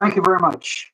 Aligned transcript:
Thank 0.00 0.16
you 0.16 0.22
very 0.22 0.38
much. 0.38 0.92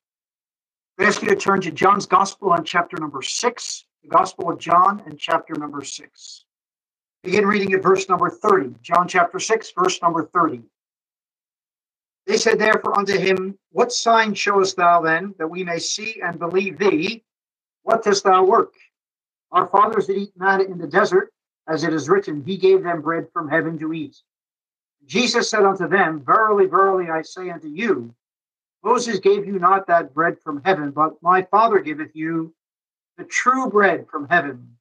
I 0.98 1.04
ask 1.04 1.22
you 1.22 1.28
to 1.28 1.36
turn 1.36 1.60
to 1.62 1.70
John's 1.72 2.06
Gospel 2.06 2.52
on 2.52 2.64
chapter 2.64 2.96
number 2.98 3.22
six, 3.22 3.84
the 4.02 4.08
Gospel 4.08 4.50
of 4.50 4.58
John 4.58 5.02
and 5.06 5.18
chapter 5.18 5.54
number 5.54 5.82
six. 5.82 6.44
Begin 7.24 7.46
reading 7.46 7.72
at 7.72 7.82
verse 7.82 8.08
number 8.08 8.30
30. 8.30 8.74
John 8.82 9.06
chapter 9.06 9.38
6, 9.38 9.72
verse 9.78 10.02
number 10.02 10.24
30. 10.24 10.62
They 12.26 12.36
said 12.36 12.58
therefore 12.58 12.98
unto 12.98 13.16
him, 13.16 13.56
What 13.70 13.92
sign 13.92 14.34
showest 14.34 14.76
thou 14.76 15.02
then, 15.02 15.34
that 15.38 15.48
we 15.48 15.62
may 15.62 15.78
see 15.78 16.20
and 16.20 16.38
believe 16.38 16.78
thee? 16.78 17.22
What 17.82 18.02
dost 18.02 18.24
thou 18.24 18.44
work? 18.44 18.74
Our 19.52 19.68
fathers 19.68 20.06
did 20.06 20.18
eat 20.18 20.32
manna 20.36 20.64
in 20.64 20.78
the 20.78 20.86
desert, 20.88 21.32
as 21.68 21.84
it 21.84 21.92
is 21.92 22.08
written, 22.08 22.42
He 22.44 22.56
gave 22.56 22.82
them 22.82 23.02
bread 23.02 23.28
from 23.32 23.48
heaven 23.48 23.78
to 23.78 23.92
eat. 23.92 24.16
Jesus 25.06 25.48
said 25.48 25.64
unto 25.64 25.86
them, 25.86 26.24
Verily, 26.24 26.66
verily, 26.66 27.08
I 27.08 27.22
say 27.22 27.50
unto 27.50 27.68
you, 27.68 28.12
Moses 28.84 29.20
gave 29.20 29.46
you 29.46 29.58
not 29.58 29.86
that 29.86 30.12
bread 30.12 30.38
from 30.40 30.62
heaven, 30.64 30.90
but 30.90 31.22
my 31.22 31.42
Father 31.42 31.78
giveth 31.78 32.14
you 32.14 32.52
the 33.16 33.24
true 33.24 33.68
bread 33.70 34.06
from 34.10 34.28
heaven. 34.28 34.76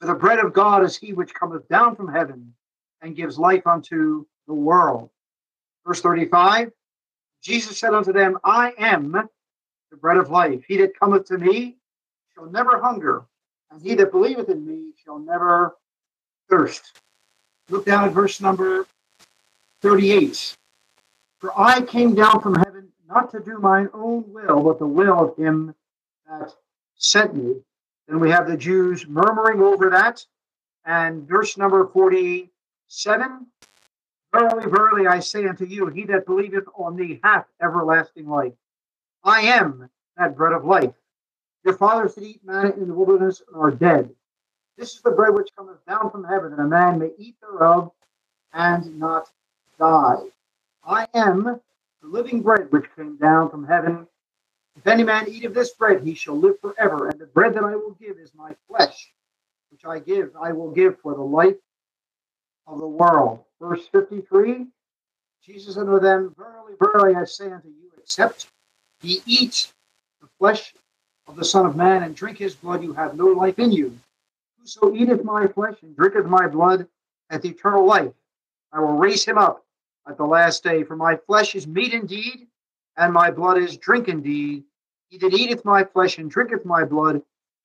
For 0.00 0.06
the 0.06 0.14
bread 0.14 0.38
of 0.38 0.52
God 0.52 0.84
is 0.84 0.96
he 0.96 1.12
which 1.12 1.34
cometh 1.34 1.68
down 1.68 1.96
from 1.96 2.12
heaven 2.12 2.54
and 3.02 3.16
gives 3.16 3.38
life 3.38 3.66
unto 3.66 4.26
the 4.46 4.54
world. 4.54 5.10
Verse 5.86 6.00
35 6.00 6.72
Jesus 7.42 7.78
said 7.78 7.94
unto 7.94 8.12
them, 8.12 8.36
I 8.44 8.72
am 8.78 9.12
the 9.12 9.96
bread 9.96 10.16
of 10.16 10.30
life. 10.30 10.62
He 10.66 10.76
that 10.78 10.98
cometh 10.98 11.26
to 11.26 11.38
me 11.38 11.76
shall 12.34 12.46
never 12.46 12.80
hunger, 12.80 13.24
and 13.70 13.80
he 13.80 13.94
that 13.94 14.10
believeth 14.10 14.48
in 14.48 14.66
me 14.66 14.92
shall 15.04 15.18
never 15.18 15.76
thirst. 16.50 17.00
Look 17.70 17.86
down 17.86 18.04
at 18.04 18.12
verse 18.12 18.40
number 18.40 18.86
38. 19.82 20.56
For 21.38 21.58
I 21.58 21.80
came 21.82 22.14
down 22.14 22.40
from 22.40 22.56
heaven 22.56 22.67
not 23.08 23.30
to 23.30 23.40
do 23.40 23.58
mine 23.58 23.88
own 23.94 24.24
will, 24.32 24.62
but 24.62 24.78
the 24.78 24.86
will 24.86 25.18
of 25.18 25.36
him 25.36 25.74
that 26.28 26.54
sent 26.96 27.34
me. 27.34 27.56
Then 28.06 28.20
we 28.20 28.30
have 28.30 28.46
the 28.46 28.56
Jews 28.56 29.06
murmuring 29.08 29.60
over 29.60 29.90
that. 29.90 30.24
And 30.84 31.26
verse 31.26 31.56
number 31.56 31.86
47 31.86 33.46
Verily, 34.32 34.70
verily, 34.70 35.06
I 35.06 35.20
say 35.20 35.46
unto 35.46 35.64
you, 35.64 35.86
he 35.86 36.04
that 36.04 36.26
believeth 36.26 36.64
on 36.76 36.96
me 36.96 37.18
hath 37.24 37.46
everlasting 37.62 38.28
life. 38.28 38.52
I 39.24 39.40
am 39.40 39.88
that 40.16 40.36
bread 40.36 40.52
of 40.52 40.64
life. 40.64 40.92
Your 41.64 41.74
fathers 41.74 42.14
did 42.14 42.24
eat 42.24 42.44
manna 42.44 42.70
in 42.70 42.88
the 42.88 42.94
wilderness 42.94 43.42
and 43.46 43.56
are 43.56 43.70
dead. 43.70 44.10
This 44.76 44.94
is 44.94 45.00
the 45.00 45.10
bread 45.10 45.34
which 45.34 45.48
cometh 45.56 45.84
down 45.86 46.10
from 46.10 46.24
heaven, 46.24 46.50
that 46.50 46.62
a 46.62 46.66
man 46.66 46.98
may 46.98 47.10
eat 47.18 47.36
thereof 47.40 47.90
and 48.52 48.98
not 48.98 49.30
die. 49.78 50.24
I 50.84 51.06
am 51.14 51.60
the 52.02 52.08
living 52.08 52.42
bread 52.42 52.70
which 52.70 52.86
came 52.96 53.16
down 53.16 53.50
from 53.50 53.66
heaven. 53.66 54.06
If 54.76 54.86
any 54.86 55.04
man 55.04 55.28
eat 55.28 55.44
of 55.44 55.54
this 55.54 55.72
bread, 55.72 56.02
he 56.02 56.14
shall 56.14 56.38
live 56.38 56.60
forever. 56.60 57.08
And 57.08 57.20
the 57.20 57.26
bread 57.26 57.54
that 57.54 57.64
I 57.64 57.76
will 57.76 57.96
give 58.00 58.18
is 58.18 58.32
my 58.34 58.52
flesh, 58.68 59.12
which 59.70 59.84
I 59.84 59.98
give, 59.98 60.32
I 60.40 60.52
will 60.52 60.70
give 60.70 61.00
for 61.00 61.14
the 61.14 61.22
life 61.22 61.56
of 62.66 62.78
the 62.78 62.86
world. 62.86 63.44
Verse 63.60 63.86
53 63.92 64.66
Jesus 65.44 65.74
said 65.74 65.88
unto 65.88 66.00
them, 66.00 66.34
Verily, 66.36 66.74
verily, 66.78 67.14
I 67.16 67.24
say 67.24 67.50
unto 67.50 67.68
you, 67.68 67.90
except 67.98 68.48
ye 69.02 69.22
eat 69.26 69.72
the 70.20 70.28
flesh 70.38 70.74
of 71.26 71.36
the 71.36 71.44
Son 71.44 71.64
of 71.64 71.76
Man 71.76 72.02
and 72.02 72.14
drink 72.14 72.38
his 72.38 72.54
blood, 72.54 72.82
you 72.82 72.92
have 72.92 73.16
no 73.16 73.26
life 73.28 73.58
in 73.58 73.72
you. 73.72 73.98
Whoso 74.58 74.94
eateth 74.94 75.24
my 75.24 75.46
flesh 75.46 75.76
and 75.82 75.96
drinketh 75.96 76.26
my 76.26 76.48
blood 76.48 76.86
hath 77.30 77.44
eternal 77.44 77.86
life. 77.86 78.12
I 78.72 78.80
will 78.80 78.98
raise 78.98 79.24
him 79.24 79.38
up 79.38 79.64
at 80.06 80.16
the 80.16 80.24
last 80.24 80.62
day. 80.62 80.84
For 80.84 80.96
my 80.96 81.16
flesh 81.26 81.54
is 81.54 81.66
meat 81.66 81.92
indeed, 81.94 82.46
and 82.96 83.12
my 83.12 83.30
blood 83.30 83.58
is 83.58 83.76
drink 83.76 84.08
indeed. 84.08 84.64
He 85.08 85.18
that 85.18 85.32
eateth 85.32 85.64
my 85.64 85.84
flesh 85.84 86.18
and 86.18 86.30
drinketh 86.30 86.64
my 86.64 86.84
blood 86.84 87.22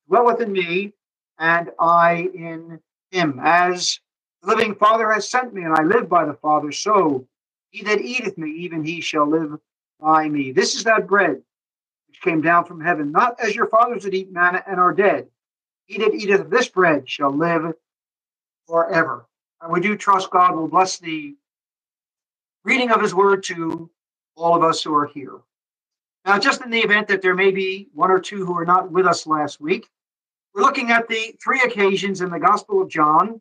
dwelleth 0.08 0.40
in 0.40 0.52
me, 0.52 0.92
and 1.38 1.70
I 1.78 2.28
in 2.34 2.80
him. 3.10 3.40
As 3.42 4.00
the 4.42 4.48
living 4.48 4.74
Father 4.74 5.12
has 5.12 5.28
sent 5.28 5.52
me, 5.52 5.62
and 5.62 5.74
I 5.74 5.82
live 5.82 6.08
by 6.08 6.24
the 6.24 6.34
Father, 6.34 6.72
so 6.72 7.26
he 7.70 7.82
that 7.82 8.00
eateth 8.00 8.38
me, 8.38 8.50
even 8.50 8.84
he 8.84 9.00
shall 9.00 9.26
live 9.28 9.58
by 10.00 10.28
me. 10.28 10.52
This 10.52 10.74
is 10.74 10.84
that 10.84 11.06
bread 11.06 11.42
which 12.08 12.20
came 12.22 12.40
down 12.40 12.64
from 12.64 12.80
heaven, 12.80 13.10
not 13.12 13.40
as 13.40 13.54
your 13.54 13.66
fathers 13.66 14.04
did 14.04 14.14
eat 14.14 14.32
manna 14.32 14.62
and 14.66 14.78
are 14.78 14.94
dead. 14.94 15.28
He 15.86 15.98
that 15.98 16.14
eateth 16.14 16.48
this 16.48 16.68
bread 16.68 17.08
shall 17.08 17.30
live 17.30 17.74
forever. 18.66 19.26
And 19.60 19.72
we 19.72 19.80
do 19.80 19.96
trust 19.96 20.30
God 20.30 20.54
will 20.54 20.68
bless 20.68 20.98
the 20.98 21.34
reading 22.64 22.90
of 22.90 23.00
his 23.00 23.14
word 23.14 23.42
to 23.44 23.90
all 24.36 24.56
of 24.56 24.62
us 24.62 24.82
who 24.82 24.94
are 24.94 25.06
here. 25.06 25.38
Now, 26.24 26.38
just 26.38 26.62
in 26.62 26.70
the 26.70 26.80
event 26.80 27.08
that 27.08 27.20
there 27.20 27.34
may 27.34 27.50
be 27.50 27.88
one 27.92 28.10
or 28.10 28.18
two 28.18 28.46
who 28.46 28.56
are 28.56 28.64
not 28.64 28.90
with 28.90 29.06
us 29.06 29.26
last 29.26 29.60
week, 29.60 29.88
we're 30.54 30.62
looking 30.62 30.90
at 30.90 31.08
the 31.08 31.36
three 31.42 31.60
occasions 31.60 32.20
in 32.22 32.30
the 32.30 32.38
Gospel 32.38 32.80
of 32.80 32.88
John 32.88 33.40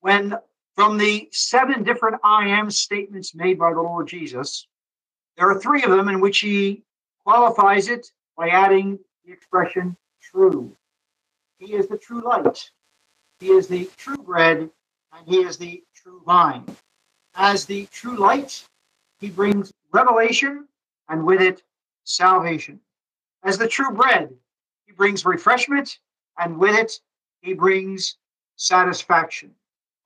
when, 0.00 0.36
from 0.76 0.96
the 0.96 1.28
seven 1.32 1.82
different 1.82 2.16
I 2.22 2.48
am 2.48 2.70
statements 2.70 3.34
made 3.34 3.58
by 3.58 3.72
the 3.72 3.80
Lord 3.80 4.06
Jesus, 4.06 4.68
there 5.36 5.50
are 5.50 5.58
three 5.58 5.82
of 5.82 5.90
them 5.90 6.08
in 6.08 6.20
which 6.20 6.38
he 6.38 6.82
qualifies 7.24 7.88
it 7.88 8.06
by 8.36 8.48
adding 8.48 8.98
the 9.24 9.32
expression 9.32 9.96
true. 10.20 10.76
He 11.58 11.74
is 11.74 11.88
the 11.88 11.98
true 11.98 12.22
light, 12.22 12.70
he 13.40 13.48
is 13.48 13.66
the 13.66 13.90
true 13.96 14.18
bread, 14.18 14.70
and 15.12 15.26
he 15.26 15.38
is 15.38 15.56
the 15.56 15.82
true 15.94 16.22
vine. 16.24 16.64
As 17.34 17.64
the 17.64 17.86
true 17.86 18.16
light, 18.16 18.66
he 19.18 19.30
brings 19.30 19.72
revelation 19.92 20.66
and 21.08 21.24
with 21.24 21.40
it 21.40 21.62
salvation. 22.04 22.80
As 23.42 23.58
the 23.58 23.68
true 23.68 23.92
bread, 23.92 24.34
he 24.86 24.92
brings 24.92 25.24
refreshment 25.24 25.98
and 26.38 26.58
with 26.58 26.76
it 26.76 26.92
he 27.40 27.54
brings 27.54 28.16
satisfaction. 28.56 29.54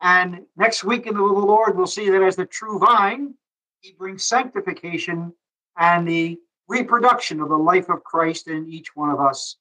And 0.00 0.46
next 0.56 0.84
week 0.84 1.06
in 1.06 1.14
the 1.14 1.22
Lord, 1.22 1.76
we'll 1.76 1.86
see 1.86 2.10
that 2.10 2.22
as 2.22 2.36
the 2.36 2.46
true 2.46 2.78
vine, 2.78 3.34
he 3.80 3.92
brings 3.92 4.24
sanctification 4.24 5.32
and 5.76 6.06
the 6.06 6.38
reproduction 6.68 7.40
of 7.40 7.48
the 7.48 7.58
life 7.58 7.88
of 7.88 8.04
Christ 8.04 8.48
in 8.48 8.68
each 8.68 8.94
one 8.94 9.10
of 9.10 9.20
us 9.20 9.56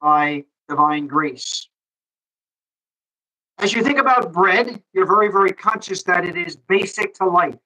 by 0.00 0.44
divine 0.68 1.06
grace. 1.06 1.68
As 3.58 3.72
you 3.72 3.82
think 3.82 3.98
about 3.98 4.32
bread, 4.32 4.82
you're 4.92 5.06
very, 5.06 5.28
very 5.28 5.52
conscious 5.52 6.02
that 6.02 6.26
it 6.26 6.36
is 6.36 6.56
basic 6.56 7.14
to 7.14 7.26
life. 7.26 7.56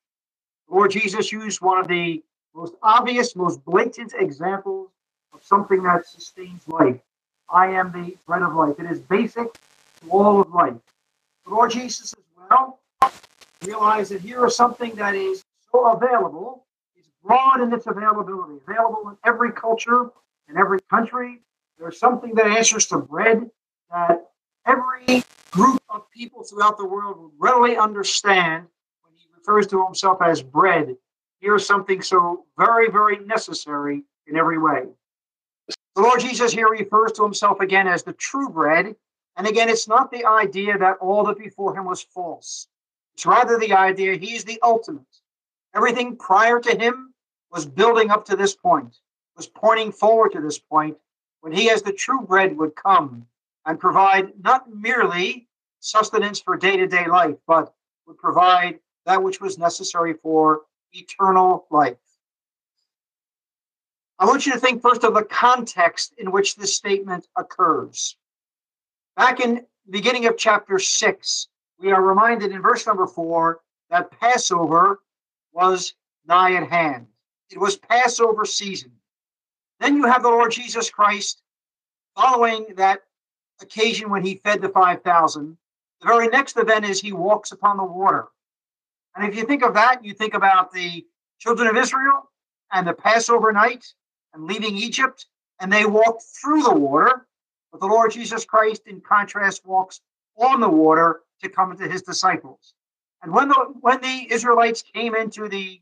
Lord 0.69 0.93
Jesus 0.93 1.33
used 1.33 1.61
one 1.61 1.79
of 1.79 1.89
the 1.89 2.23
most 2.55 2.75
obvious, 2.83 3.35
most 3.35 3.65
blatant 3.65 4.15
examples 4.17 4.91
of 5.33 5.43
something 5.45 5.83
that 5.83 6.07
sustains 6.07 6.67
life. 6.69 7.01
I 7.49 7.67
am 7.69 7.91
the 7.91 8.17
bread 8.25 8.43
of 8.43 8.55
life. 8.55 8.77
It 8.79 8.87
is 8.87 9.01
basic 9.01 9.53
to 9.53 10.11
all 10.11 10.41
of 10.41 10.55
life. 10.55 10.75
Lord 11.47 11.73
Jesus 11.73 12.15
as 12.15 12.25
well 12.49 12.79
realized 13.65 14.13
that 14.13 14.21
here 14.21 14.47
is 14.47 14.55
something 14.55 14.95
that 14.95 15.17
is 15.17 15.45
so 15.73 15.93
available, 15.93 16.65
it's 16.97 17.09
broad 17.25 17.61
in 17.61 17.73
its 17.73 17.87
availability, 17.89 18.61
available 18.67 19.09
in 19.09 19.17
every 19.25 19.51
culture, 19.53 20.11
in 20.49 20.57
every 20.57 20.79
country. 20.89 21.41
There's 21.79 21.99
something 21.99 22.35
that 22.35 22.47
answers 22.47 22.87
to 22.87 22.99
bread 22.99 23.51
that 23.91 24.31
every 24.67 25.25
group 25.51 25.83
of 25.89 26.11
people 26.11 26.45
throughout 26.45 26.79
the 26.79 26.87
world 26.87 27.19
would 27.19 27.33
readily 27.39 27.77
understand 27.77 28.67
when 29.03 29.15
he 29.15 29.27
refers 29.37 29.67
to 29.69 29.85
himself 29.85 30.23
as 30.23 30.43
bread. 30.43 30.97
Here's 31.41 31.67
something 31.67 32.03
so 32.03 32.45
very, 32.59 32.91
very 32.91 33.19
necessary 33.25 34.05
in 34.27 34.37
every 34.37 34.59
way. 34.59 34.85
The 35.97 36.03
Lord 36.03 36.21
Jesus 36.21 36.53
here 36.53 36.69
refers 36.69 37.13
to 37.13 37.23
himself 37.23 37.61
again 37.61 37.89
as 37.89 38.03
the 38.03 38.13
true 38.13 38.49
bread. 38.49 38.95
And 39.37 39.47
again, 39.47 39.69
it's 39.69 39.89
not 39.89 40.11
the 40.11 40.25
idea 40.25 40.79
that 40.79 40.99
all 41.01 41.25
that 41.25 41.39
before 41.39 41.77
him 41.77 41.85
was 41.85 42.03
false. 42.03 42.69
It's 43.15 43.27
rather 43.27 43.59
the 43.59 43.73
idea 43.73 44.17
he's 44.17 44.45
the 44.45 44.61
ultimate. 44.63 45.03
Everything 45.75 46.17
prior 46.17 46.61
to 46.61 46.77
him 46.77 47.15
was 47.51 47.67
building 47.67 48.11
up 48.11 48.25
to 48.27 48.37
this 48.37 48.55
point, 48.55 48.99
was 49.37 49.47
pointing 49.47 49.93
forward 49.93 50.33
to 50.33 50.41
this 50.41 50.59
point 50.59 50.97
when 51.41 51.53
he, 51.53 51.71
as 51.71 51.83
the 51.83 51.93
true 51.93 52.21
bread, 52.23 52.57
would 52.57 52.75
come 52.77 53.27
and 53.71 53.79
provide 53.79 54.33
not 54.43 54.69
merely 54.69 55.47
sustenance 55.79 56.41
for 56.41 56.57
day 56.57 56.77
to 56.77 56.89
day 56.89 57.07
life, 57.07 57.37
but 57.47 57.73
would 58.05 58.19
provide 58.19 58.81
that 59.07 59.23
which 59.23 59.41
was 59.41 59.59
necessary 59.59 60.13
for 60.13 60.63
eternal 60.93 61.69
life. 61.71 61.97
I 64.19 64.27
want 64.27 64.45
you 64.45 64.53
to 64.53 64.59
think 64.59 64.83
first 64.83 65.05
of 65.05 65.15
the 65.15 65.23
context 65.23 66.15
in 66.19 66.33
which 66.33 66.57
this 66.57 66.75
statement 66.75 67.29
occurs. 67.37 68.17
Back 69.17 69.39
in 69.39 69.55
the 69.87 69.93
beginning 69.93 70.27
of 70.27 70.37
chapter 70.37 70.81
6, 70.81 71.49
we 71.79 71.93
are 71.93 72.03
reminded 72.03 72.51
in 72.51 72.63
verse 72.63 72.85
number 72.89 73.07
4 73.07 73.61
that 73.91 74.11
Passover 74.19 75.01
was 75.53 75.95
nigh 76.27 76.57
at 76.57 76.69
hand. 76.69 77.07
It 77.51 77.61
was 77.61 77.77
Passover 77.77 78.45
season. 78.45 78.91
Then 79.79 79.97
you 79.97 80.07
have 80.07 80.25
the 80.25 80.29
Lord 80.29 80.51
Jesus 80.51 80.91
Christ 80.91 81.41
following 82.17 82.67
that 82.77 83.03
occasion 83.63 84.11
when 84.11 84.25
he 84.25 84.37
fed 84.37 84.61
the 84.61 84.69
5,000. 84.69 85.57
The 86.01 86.07
very 86.07 86.29
next 86.29 86.57
event 86.57 86.85
is 86.85 87.01
he 87.01 87.13
walks 87.13 87.53
upon 87.53 87.77
the 87.77 87.85
water. 87.85 88.29
And 89.15 89.27
if 89.29 89.37
you 89.37 89.45
think 89.45 89.63
of 89.63 89.75
that, 89.75 90.05
you 90.05 90.15
think 90.15 90.35
about 90.35 90.73
the 90.73 91.05
children 91.39 91.69
of 91.69 91.77
Israel 91.77 92.31
and 92.73 92.87
the 92.87 92.93
Passover 92.93 93.53
night 93.53 93.85
and 94.33 94.45
leaving 94.45 94.77
Egypt, 94.77 95.27
and 95.61 95.73
they 95.73 95.85
walked 95.85 96.23
through 96.23 96.63
the 96.63 96.75
water. 96.75 97.27
But 97.73 97.81
the 97.81 97.87
Lord 97.87 98.13
Jesus 98.13 98.45
Christ, 98.45 98.83
in 98.87 99.01
contrast, 99.01 99.67
walks 99.67 100.01
on 100.37 100.61
the 100.61 100.69
water 100.69 101.21
to 101.43 101.49
come 101.49 101.77
to 101.77 101.89
his 101.89 102.03
disciples. 102.03 102.75
And 103.23 103.33
when 103.33 103.49
the 103.49 103.75
when 103.81 104.01
the 104.01 104.33
Israelites 104.33 104.83
came 104.83 105.15
into 105.15 105.49
the 105.49 105.81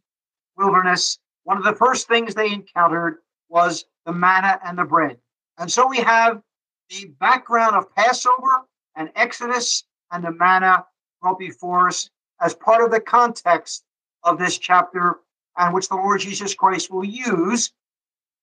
wilderness, 0.56 1.18
one 1.44 1.56
of 1.56 1.64
the 1.64 1.74
first 1.74 2.08
things 2.08 2.34
they 2.34 2.52
encountered 2.52 3.18
was 3.48 3.84
the 4.04 4.12
manna 4.12 4.58
and 4.64 4.76
the 4.76 4.84
bread. 4.84 5.18
And 5.58 5.70
so 5.70 5.86
we 5.86 5.98
have 5.98 6.42
the 6.90 7.06
background 7.20 7.76
of 7.76 7.94
Passover 7.94 8.66
and 8.96 9.10
Exodus 9.14 9.84
and 10.10 10.24
the 10.24 10.32
manna 10.32 10.84
brought 11.20 11.38
before 11.38 11.88
us 11.88 12.10
as 12.40 12.54
part 12.54 12.84
of 12.84 12.90
the 12.90 13.00
context 13.00 13.84
of 14.22 14.38
this 14.38 14.58
chapter, 14.58 15.20
and 15.56 15.74
which 15.74 15.88
the 15.88 15.96
Lord 15.96 16.20
Jesus 16.20 16.54
Christ 16.54 16.90
will 16.90 17.04
use 17.04 17.72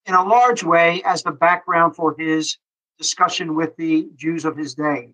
in 0.05 0.13
a 0.13 0.23
large 0.23 0.63
way 0.63 1.01
as 1.05 1.23
the 1.23 1.31
background 1.31 1.95
for 1.95 2.15
his 2.17 2.57
discussion 2.97 3.55
with 3.55 3.75
the 3.77 4.09
Jews 4.15 4.45
of 4.45 4.55
his 4.55 4.73
day. 4.73 5.13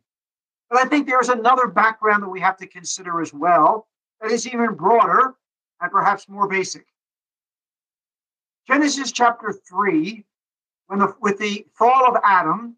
But 0.69 0.79
I 0.79 0.85
think 0.85 1.07
there's 1.07 1.29
another 1.29 1.67
background 1.67 2.23
that 2.23 2.29
we 2.29 2.39
have 2.41 2.57
to 2.57 2.67
consider 2.67 3.21
as 3.21 3.33
well 3.33 3.87
that 4.21 4.31
is 4.31 4.47
even 4.47 4.75
broader 4.75 5.35
and 5.81 5.91
perhaps 5.91 6.29
more 6.29 6.47
basic. 6.47 6.85
Genesis 8.67 9.11
chapter 9.11 9.53
3, 9.67 10.23
when 10.87 10.99
the, 10.99 11.13
with 11.19 11.39
the 11.39 11.65
fall 11.73 12.07
of 12.07 12.21
Adam, 12.23 12.75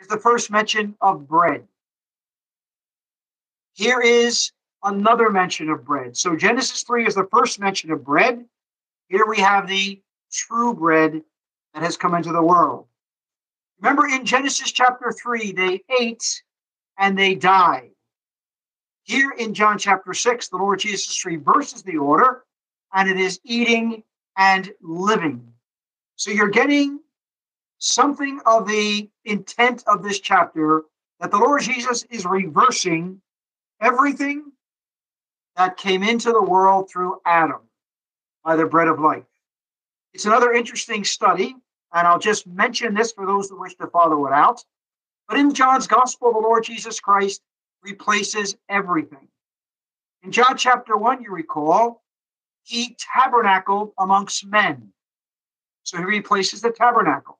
is 0.00 0.08
the 0.08 0.18
first 0.18 0.50
mention 0.50 0.94
of 1.00 1.28
bread. 1.28 1.66
Here 3.74 4.00
is 4.00 4.52
another 4.82 5.30
mention 5.30 5.70
of 5.70 5.84
bread. 5.84 6.16
So 6.16 6.36
Genesis 6.36 6.82
3 6.82 7.06
is 7.06 7.14
the 7.14 7.28
first 7.32 7.58
mention 7.58 7.90
of 7.90 8.04
bread. 8.04 8.44
Here 9.08 9.26
we 9.26 9.38
have 9.38 9.66
the 9.66 10.00
true 10.30 10.74
bread 10.74 11.22
that 11.72 11.82
has 11.82 11.96
come 11.96 12.14
into 12.14 12.32
the 12.32 12.42
world. 12.42 12.86
Remember 13.80 14.06
in 14.06 14.24
Genesis 14.24 14.70
chapter 14.70 15.12
3, 15.12 15.52
they 15.52 15.82
ate 16.00 16.42
and 16.98 17.18
they 17.18 17.34
died. 17.34 17.90
Here 19.02 19.32
in 19.36 19.52
John 19.52 19.78
chapter 19.78 20.14
6, 20.14 20.48
the 20.48 20.56
Lord 20.56 20.78
Jesus 20.78 21.24
reverses 21.26 21.82
the 21.82 21.98
order 21.98 22.44
and 22.94 23.08
it 23.08 23.18
is 23.18 23.40
eating 23.44 24.02
and 24.38 24.72
living. 24.80 25.46
So 26.16 26.30
you're 26.30 26.48
getting 26.48 27.00
something 27.84 28.40
of 28.46 28.66
the 28.66 29.08
intent 29.26 29.84
of 29.86 30.02
this 30.02 30.18
chapter 30.18 30.84
that 31.20 31.30
the 31.30 31.36
Lord 31.36 31.60
Jesus 31.60 32.02
is 32.04 32.24
reversing 32.24 33.20
everything 33.80 34.52
that 35.56 35.76
came 35.76 36.02
into 36.02 36.32
the 36.32 36.42
world 36.42 36.90
through 36.90 37.20
Adam 37.26 37.60
by 38.42 38.56
the 38.56 38.64
bread 38.64 38.88
of 38.88 39.00
life. 39.00 39.24
It's 40.14 40.24
another 40.24 40.52
interesting 40.52 41.04
study, 41.04 41.54
and 41.92 42.08
I'll 42.08 42.18
just 42.18 42.46
mention 42.46 42.94
this 42.94 43.12
for 43.12 43.26
those 43.26 43.50
who 43.50 43.60
wish 43.60 43.74
to 43.76 43.86
follow 43.88 44.26
it 44.26 44.32
out. 44.32 44.64
But 45.28 45.38
in 45.38 45.52
John's 45.52 45.86
gospel, 45.86 46.32
the 46.32 46.38
Lord 46.38 46.64
Jesus 46.64 47.00
Christ 47.00 47.42
replaces 47.82 48.56
everything. 48.68 49.28
In 50.22 50.32
John 50.32 50.56
chapter 50.56 50.96
1, 50.96 51.22
you 51.22 51.30
recall, 51.30 52.02
he 52.62 52.96
tabernacled 52.98 53.92
amongst 53.98 54.46
men. 54.46 54.92
So 55.82 55.98
he 55.98 56.04
replaces 56.04 56.62
the 56.62 56.70
tabernacle. 56.70 57.38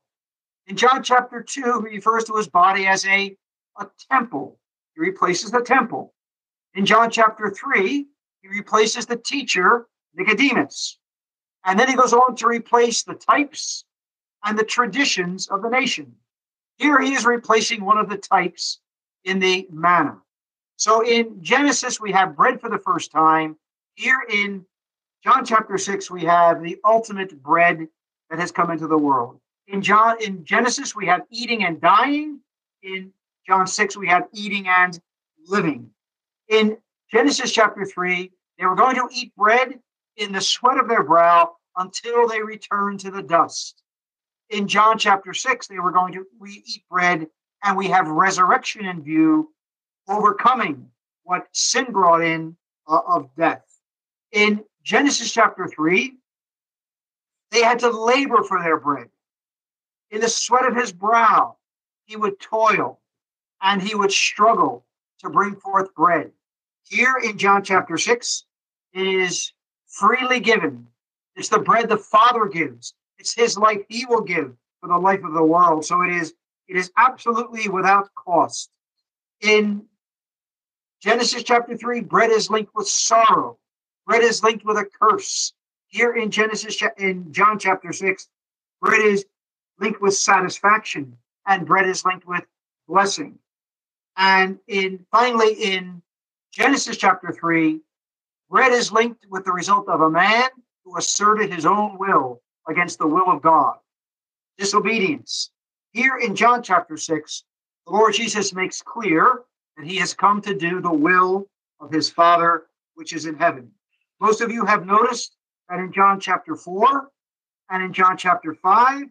In 0.66 0.76
John 0.76 1.02
chapter 1.02 1.42
2, 1.42 1.86
he 1.90 1.96
refers 1.96 2.24
to 2.24 2.36
his 2.36 2.48
body 2.48 2.86
as 2.86 3.04
a, 3.06 3.36
a 3.78 3.86
temple. 4.10 4.58
He 4.94 5.00
replaces 5.00 5.50
the 5.50 5.60
temple. 5.60 6.14
In 6.74 6.86
John 6.86 7.10
chapter 7.10 7.50
3, 7.50 8.06
he 8.42 8.48
replaces 8.48 9.06
the 9.06 9.16
teacher, 9.16 9.86
Nicodemus. 10.14 10.98
And 11.64 11.78
then 11.78 11.88
he 11.88 11.94
goes 11.94 12.12
on 12.12 12.36
to 12.36 12.46
replace 12.46 13.02
the 13.02 13.14
types 13.14 13.84
and 14.44 14.58
the 14.58 14.64
traditions 14.64 15.48
of 15.48 15.62
the 15.62 15.68
nation. 15.68 16.14
Here 16.78 17.00
he 17.00 17.14
is 17.14 17.24
replacing 17.24 17.84
one 17.84 17.98
of 17.98 18.08
the 18.08 18.18
types 18.18 18.80
in 19.24 19.38
the 19.38 19.66
manna. 19.70 20.18
So 20.76 21.06
in 21.06 21.42
Genesis, 21.42 22.00
we 22.00 22.12
have 22.12 22.36
bread 22.36 22.60
for 22.60 22.68
the 22.68 22.78
first 22.78 23.12
time. 23.12 23.56
Here 23.94 24.20
in 24.30 24.66
John 25.22 25.44
chapter 25.44 25.78
6, 25.78 26.10
we 26.10 26.24
have 26.24 26.62
the 26.62 26.78
ultimate 26.84 27.42
bread 27.42 27.86
that 28.30 28.38
has 28.38 28.50
come 28.50 28.70
into 28.70 28.86
the 28.86 28.98
world. 28.98 29.40
In 29.66 29.82
John 29.82 30.22
in 30.22 30.44
Genesis, 30.44 30.94
we 30.94 31.06
have 31.06 31.22
eating 31.30 31.64
and 31.64 31.80
dying. 31.80 32.40
In 32.82 33.12
John 33.46 33.66
6, 33.66 33.96
we 33.96 34.08
have 34.08 34.28
eating 34.32 34.68
and 34.68 34.98
living. 35.46 35.90
In 36.48 36.76
Genesis 37.10 37.52
chapter 37.52 37.84
3, 37.84 38.30
they 38.58 38.66
were 38.66 38.74
going 38.74 38.96
to 38.96 39.08
eat 39.12 39.34
bread 39.36 39.80
in 40.16 40.32
the 40.32 40.40
sweat 40.40 40.78
of 40.78 40.88
their 40.88 41.02
brow 41.02 41.56
until 41.76 42.28
they 42.28 42.42
return 42.42 42.98
to 42.98 43.10
the 43.10 43.22
dust. 43.22 43.82
In 44.50 44.68
John 44.68 44.98
chapter 44.98 45.32
6, 45.32 45.66
they 45.66 45.78
were 45.78 45.90
going 45.90 46.12
to 46.12 46.26
we 46.38 46.62
eat 46.66 46.84
bread 46.90 47.26
and 47.62 47.76
we 47.76 47.88
have 47.88 48.08
resurrection 48.08 48.84
in 48.84 49.02
view, 49.02 49.52
overcoming 50.08 50.90
what 51.22 51.48
sin 51.52 51.86
brought 51.90 52.22
in 52.22 52.56
uh, 52.86 53.00
of 53.06 53.34
death. 53.36 53.64
In 54.32 54.62
Genesis 54.82 55.32
chapter 55.32 55.66
3, 55.66 56.18
they 57.50 57.62
had 57.62 57.78
to 57.80 57.90
labor 57.90 58.42
for 58.42 58.62
their 58.62 58.78
bread. 58.78 59.08
In 60.14 60.20
the 60.20 60.28
sweat 60.28 60.64
of 60.64 60.76
his 60.76 60.92
brow, 60.92 61.56
he 62.04 62.14
would 62.14 62.38
toil 62.38 63.00
and 63.60 63.82
he 63.82 63.96
would 63.96 64.12
struggle 64.12 64.86
to 65.18 65.28
bring 65.28 65.56
forth 65.56 65.92
bread. 65.96 66.30
Here 66.84 67.16
in 67.24 67.36
John 67.36 67.64
chapter 67.64 67.98
6, 67.98 68.44
it 68.92 69.06
is 69.08 69.52
freely 69.88 70.38
given. 70.38 70.86
It's 71.34 71.48
the 71.48 71.58
bread 71.58 71.88
the 71.88 71.98
Father 71.98 72.46
gives. 72.46 72.94
It's 73.18 73.34
his 73.34 73.58
life 73.58 73.80
he 73.88 74.06
will 74.06 74.20
give 74.20 74.54
for 74.80 74.88
the 74.88 74.96
life 74.96 75.24
of 75.24 75.32
the 75.32 75.42
world. 75.42 75.84
So 75.84 76.02
it 76.02 76.12
is 76.12 76.32
it 76.68 76.76
is 76.76 76.92
absolutely 76.96 77.68
without 77.68 78.08
cost. 78.14 78.70
In 79.40 79.84
Genesis 81.02 81.42
chapter 81.42 81.76
3, 81.76 82.02
bread 82.02 82.30
is 82.30 82.48
linked 82.50 82.72
with 82.76 82.86
sorrow. 82.86 83.58
Bread 84.06 84.22
is 84.22 84.44
linked 84.44 84.64
with 84.64 84.76
a 84.76 84.84
curse. 84.84 85.54
Here 85.88 86.12
in 86.12 86.30
Genesis, 86.30 86.80
in 86.98 87.32
John 87.32 87.58
chapter 87.58 87.92
6, 87.92 88.28
bread 88.80 89.00
is 89.00 89.26
linked 89.78 90.00
with 90.00 90.14
satisfaction, 90.14 91.16
and 91.46 91.66
bread 91.66 91.88
is 91.88 92.04
linked 92.04 92.26
with 92.26 92.44
blessing. 92.88 93.38
And 94.16 94.58
in 94.68 95.04
finally 95.10 95.52
in 95.54 96.02
Genesis 96.52 96.96
chapter 96.96 97.32
3, 97.32 97.80
bread 98.48 98.72
is 98.72 98.92
linked 98.92 99.26
with 99.28 99.44
the 99.44 99.52
result 99.52 99.88
of 99.88 100.00
a 100.00 100.10
man 100.10 100.48
who 100.84 100.96
asserted 100.96 101.52
his 101.52 101.66
own 101.66 101.98
will 101.98 102.40
against 102.68 102.98
the 102.98 103.06
will 103.06 103.30
of 103.30 103.42
God. 103.42 103.76
Disobedience. 104.58 105.50
Here 105.92 106.16
in 106.16 106.36
John 106.36 106.62
chapter 106.62 106.96
6, 106.96 107.44
the 107.86 107.92
Lord 107.92 108.14
Jesus 108.14 108.52
makes 108.52 108.82
clear 108.82 109.42
that 109.76 109.86
he 109.86 109.96
has 109.96 110.14
come 110.14 110.40
to 110.42 110.54
do 110.54 110.80
the 110.80 110.92
will 110.92 111.48
of 111.80 111.90
his 111.90 112.08
Father 112.08 112.66
which 112.94 113.12
is 113.12 113.26
in 113.26 113.36
heaven. 113.36 113.70
Most 114.20 114.40
of 114.40 114.50
you 114.50 114.64
have 114.64 114.86
noticed 114.86 115.36
that 115.68 115.80
in 115.80 115.92
John 115.92 116.20
chapter 116.20 116.56
4 116.56 117.08
and 117.70 117.82
in 117.82 117.92
John 117.92 118.16
chapter 118.16 118.54
5 118.54 119.04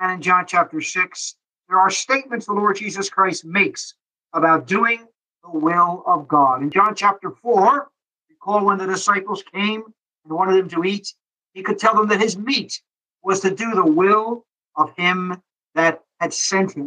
and 0.00 0.12
in 0.12 0.22
John 0.22 0.44
chapter 0.46 0.80
6, 0.80 1.36
there 1.68 1.78
are 1.78 1.90
statements 1.90 2.46
the 2.46 2.52
Lord 2.52 2.76
Jesus 2.76 3.08
Christ 3.08 3.44
makes 3.44 3.94
about 4.32 4.66
doing 4.66 5.06
the 5.42 5.58
will 5.58 6.02
of 6.06 6.28
God. 6.28 6.62
In 6.62 6.70
John 6.70 6.94
chapter 6.94 7.30
4, 7.30 7.88
recall 8.28 8.64
when 8.64 8.78
the 8.78 8.86
disciples 8.86 9.42
came 9.52 9.82
and 10.24 10.32
wanted 10.32 10.58
him 10.58 10.68
to 10.70 10.84
eat, 10.84 11.12
he 11.54 11.62
could 11.62 11.78
tell 11.78 11.94
them 11.94 12.08
that 12.08 12.20
his 12.20 12.36
meat 12.36 12.80
was 13.22 13.40
to 13.40 13.54
do 13.54 13.72
the 13.72 13.84
will 13.84 14.44
of 14.76 14.94
him 14.96 15.40
that 15.74 16.02
had 16.20 16.32
sent 16.32 16.72
him. 16.72 16.86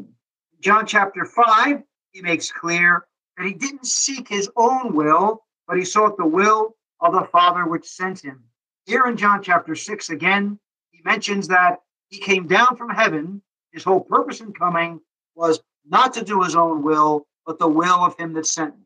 In 0.54 0.62
John 0.62 0.86
chapter 0.86 1.26
5, 1.26 1.82
he 2.12 2.22
makes 2.22 2.52
clear 2.52 3.06
that 3.38 3.46
he 3.46 3.54
didn't 3.54 3.86
seek 3.86 4.28
his 4.28 4.50
own 4.56 4.94
will, 4.94 5.46
but 5.68 5.78
he 5.78 5.86
sought 5.86 6.18
the 6.18 6.26
will 6.26 6.76
of 7.02 7.14
the 7.14 7.28
Father 7.32 7.66
which 7.66 7.86
sent 7.86 8.20
him. 8.20 8.44
Here 8.86 9.06
in 9.06 9.18
John 9.18 9.42
chapter 9.42 9.76
6, 9.76 10.10
again, 10.10 10.60
he 10.92 11.02
mentions 11.04 11.48
that 11.48 11.80
he 12.10 12.20
came 12.20 12.48
down 12.48 12.76
from 12.76 12.90
heaven. 12.90 13.42
His 13.72 13.84
whole 13.84 14.02
purpose 14.02 14.42
in 14.42 14.52
coming 14.54 15.00
was 15.36 15.60
not 15.88 16.14
to 16.16 16.24
do 16.24 16.42
his 16.44 16.56
own 16.56 16.84
will, 16.84 17.28
but 17.46 17.60
the 17.60 17.68
will 17.68 18.04
of 18.04 18.18
him 18.18 18.34
that 18.34 18.46
sent 18.46 18.74
him. 18.74 18.86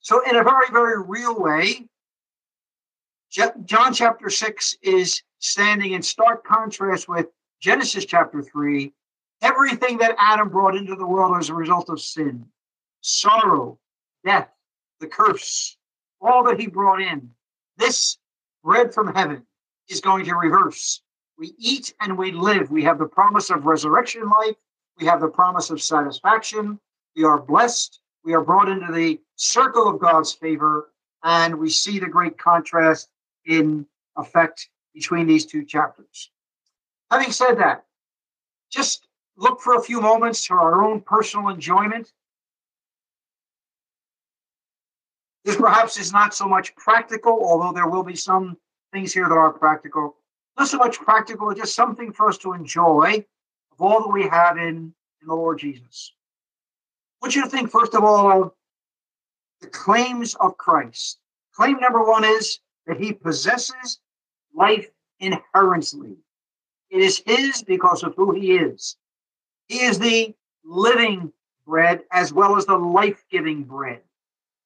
So, 0.00 0.22
in 0.28 0.36
a 0.36 0.42
very, 0.42 0.70
very 0.72 1.02
real 1.02 1.38
way, 1.38 1.86
John 3.30 3.92
chapter 3.92 4.30
6 4.30 4.76
is 4.82 5.22
standing 5.38 5.92
in 5.92 6.02
stark 6.02 6.44
contrast 6.44 7.08
with 7.08 7.26
Genesis 7.60 8.04
chapter 8.04 8.42
3. 8.42 8.92
Everything 9.42 9.98
that 9.98 10.16
Adam 10.18 10.48
brought 10.48 10.74
into 10.76 10.96
the 10.96 11.06
world 11.06 11.36
as 11.38 11.48
a 11.48 11.54
result 11.54 11.90
of 11.90 12.00
sin, 12.00 12.46
sorrow, 13.02 13.78
death, 14.24 14.48
the 15.00 15.06
curse, 15.06 15.76
all 16.20 16.44
that 16.44 16.58
he 16.58 16.66
brought 16.66 17.00
in. 17.00 17.30
This 17.76 18.18
bread 18.64 18.92
from 18.92 19.14
heaven 19.14 19.46
is 19.88 20.00
going 20.00 20.24
to 20.26 20.34
reverse. 20.34 21.02
We 21.40 21.54
eat 21.56 21.94
and 22.00 22.18
we 22.18 22.32
live. 22.32 22.70
We 22.70 22.84
have 22.84 22.98
the 22.98 23.06
promise 23.06 23.48
of 23.48 23.64
resurrection 23.64 24.28
life. 24.28 24.56
We 24.98 25.06
have 25.06 25.22
the 25.22 25.28
promise 25.28 25.70
of 25.70 25.80
satisfaction. 25.80 26.78
We 27.16 27.24
are 27.24 27.40
blessed. 27.40 28.00
We 28.22 28.34
are 28.34 28.42
brought 28.42 28.68
into 28.68 28.92
the 28.92 29.18
circle 29.36 29.88
of 29.88 29.98
God's 29.98 30.34
favor. 30.34 30.92
And 31.24 31.58
we 31.58 31.70
see 31.70 31.98
the 31.98 32.08
great 32.08 32.36
contrast 32.36 33.08
in 33.46 33.86
effect 34.18 34.68
between 34.92 35.26
these 35.26 35.46
two 35.46 35.64
chapters. 35.64 36.30
Having 37.10 37.32
said 37.32 37.54
that, 37.54 37.86
just 38.70 39.06
look 39.38 39.62
for 39.62 39.76
a 39.76 39.82
few 39.82 40.02
moments 40.02 40.44
for 40.44 40.60
our 40.60 40.84
own 40.84 41.00
personal 41.00 41.48
enjoyment. 41.48 42.12
This 45.46 45.56
perhaps 45.56 45.98
is 45.98 46.12
not 46.12 46.34
so 46.34 46.46
much 46.46 46.76
practical, 46.76 47.32
although 47.32 47.72
there 47.72 47.88
will 47.88 48.02
be 48.02 48.14
some 48.14 48.58
things 48.92 49.14
here 49.14 49.26
that 49.26 49.34
are 49.34 49.52
practical. 49.52 50.19
Not 50.60 50.68
so 50.68 50.76
much 50.76 50.98
practical, 50.98 51.54
just 51.54 51.74
something 51.74 52.12
for 52.12 52.28
us 52.28 52.36
to 52.36 52.52
enjoy 52.52 53.24
of 53.72 53.80
all 53.80 54.02
that 54.02 54.12
we 54.12 54.28
have 54.28 54.58
in, 54.58 54.92
in 55.22 55.26
the 55.26 55.34
Lord 55.34 55.58
Jesus. 55.58 56.12
I 57.22 57.24
want 57.24 57.34
you 57.34 57.44
to 57.44 57.48
think, 57.48 57.70
first 57.70 57.94
of 57.94 58.04
all, 58.04 58.42
of 58.42 58.52
the 59.62 59.68
claims 59.68 60.34
of 60.34 60.58
Christ. 60.58 61.18
Claim 61.54 61.80
number 61.80 62.04
one 62.04 62.24
is 62.24 62.58
that 62.86 63.00
he 63.00 63.10
possesses 63.10 64.00
life 64.54 64.90
inherently. 65.18 66.18
It 66.90 67.00
is 67.00 67.22
his 67.24 67.62
because 67.62 68.02
of 68.02 68.14
who 68.16 68.32
he 68.32 68.52
is. 68.52 68.98
He 69.68 69.80
is 69.80 69.98
the 69.98 70.34
living 70.62 71.32
bread 71.66 72.02
as 72.12 72.34
well 72.34 72.58
as 72.58 72.66
the 72.66 72.76
life 72.76 73.24
giving 73.30 73.62
bread. 73.62 74.02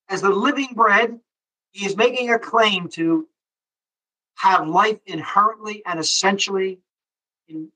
As 0.09 0.23
the 0.23 0.31
living 0.31 0.71
bread, 0.75 1.21
he 1.71 1.87
is 1.87 1.97
making 1.97 2.33
a 2.33 2.39
claim 2.41 2.89
to 2.89 3.29
have 4.37 4.69
life 4.69 4.99
inherently 5.07 5.83
and 5.87 5.99
essentially, 5.99 6.81
in, 7.49 7.69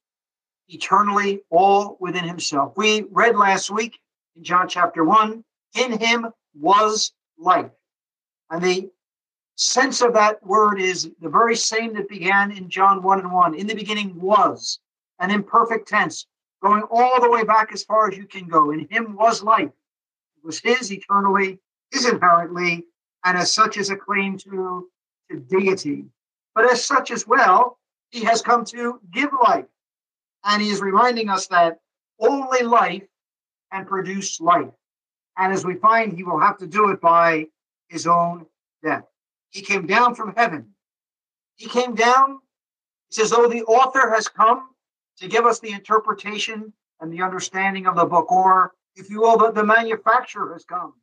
eternally, 0.69 1.43
all 1.50 1.97
within 2.00 2.25
himself. 2.25 2.75
We 2.77 3.05
read 3.11 3.37
last 3.37 3.71
week 3.71 3.99
in 4.37 4.45
John 4.45 4.69
chapter 4.69 5.05
1 5.05 5.45
in 5.77 5.99
him 5.99 6.27
was 6.55 7.12
life. 7.38 7.71
And 8.50 8.62
the 8.62 8.91
sense 9.57 10.00
of 10.03 10.15
that 10.15 10.45
word 10.45 10.81
is 10.81 11.11
the 11.21 11.29
very 11.29 11.57
same 11.57 11.95
that 11.95 12.09
began 12.09 12.53
in 12.53 12.71
John 12.71 13.03
1 13.03 13.21
and 13.21 13.33
1. 13.33 13.55
In 13.55 13.67
the 13.67 13.75
beginning 13.75 14.19
was 14.21 14.79
an 15.19 15.31
imperfect 15.31 15.88
tense, 15.88 16.27
going 16.62 16.83
all 16.91 17.21
the 17.21 17.31
way 17.31 17.45
back 17.45 17.73
as 17.73 17.85
far 17.85 18.09
as 18.09 18.17
you 18.17 18.27
can 18.27 18.47
go. 18.47 18.71
In 18.71 18.87
him 18.88 19.17
was 19.17 19.43
life. 19.43 19.71
It 20.37 20.45
was 20.45 20.61
his 20.61 20.93
eternally, 20.93 21.59
his 21.91 22.07
inherently, 22.07 22.85
and 23.25 23.37
as 23.37 23.53
such 23.53 23.77
is 23.77 23.91
a 23.91 23.97
claim 23.97 24.38
to, 24.38 24.88
to 25.31 25.38
deity. 25.38 26.05
But 26.59 26.73
as 26.73 26.85
such 26.85 27.12
as 27.12 27.25
well, 27.25 27.79
he 28.11 28.25
has 28.25 28.43
come 28.43 28.65
to 28.65 28.99
give 29.12 29.31
life. 29.41 29.67
And 30.43 30.61
he 30.61 30.71
is 30.71 30.81
reminding 30.81 31.29
us 31.29 31.47
that 31.47 31.79
only 32.19 32.62
life 32.62 33.05
can 33.73 33.87
produce 33.87 34.41
life. 34.41 34.73
And 35.37 35.53
as 35.53 35.65
we 35.65 35.77
find, 35.77 36.12
he 36.12 36.25
will 36.25 36.41
have 36.41 36.59
to 36.59 36.67
do 36.67 36.91
it 36.91 37.00
by 37.00 37.47
his 37.87 38.09
own 38.09 38.47
death. 38.83 39.05
He 39.50 39.62
came 39.62 39.87
down 39.87 40.17
from 40.17 40.35
heaven. 40.35 40.75
He 41.55 41.69
came 41.69 41.95
down, 41.95 42.41
it's 43.09 43.21
as 43.21 43.31
though 43.31 43.47
the 43.47 43.62
author 43.62 44.12
has 44.12 44.27
come 44.27 44.71
to 45.19 45.29
give 45.29 45.47
us 45.47 45.61
the 45.61 45.71
interpretation 45.71 46.73
and 47.00 47.12
the 47.12 47.23
understanding 47.23 47.87
of 47.87 47.95
the 47.95 48.05
book, 48.05 48.33
or 48.33 48.73
if 48.97 49.11
you 49.11 49.21
will, 49.21 49.38
the, 49.38 49.53
the 49.53 49.65
manufacturer 49.65 50.55
has 50.55 50.65
come 50.65 50.95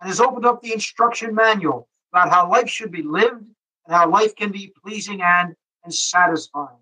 and 0.00 0.08
has 0.08 0.20
opened 0.20 0.46
up 0.46 0.62
the 0.62 0.72
instruction 0.72 1.34
manual 1.34 1.88
about 2.12 2.30
how 2.30 2.48
life 2.48 2.68
should 2.68 2.92
be 2.92 3.02
lived 3.02 3.44
how 3.90 4.08
life 4.08 4.34
can 4.36 4.52
be 4.52 4.72
pleasing 4.82 5.20
and, 5.22 5.54
and 5.84 5.92
satisfying. 5.92 6.78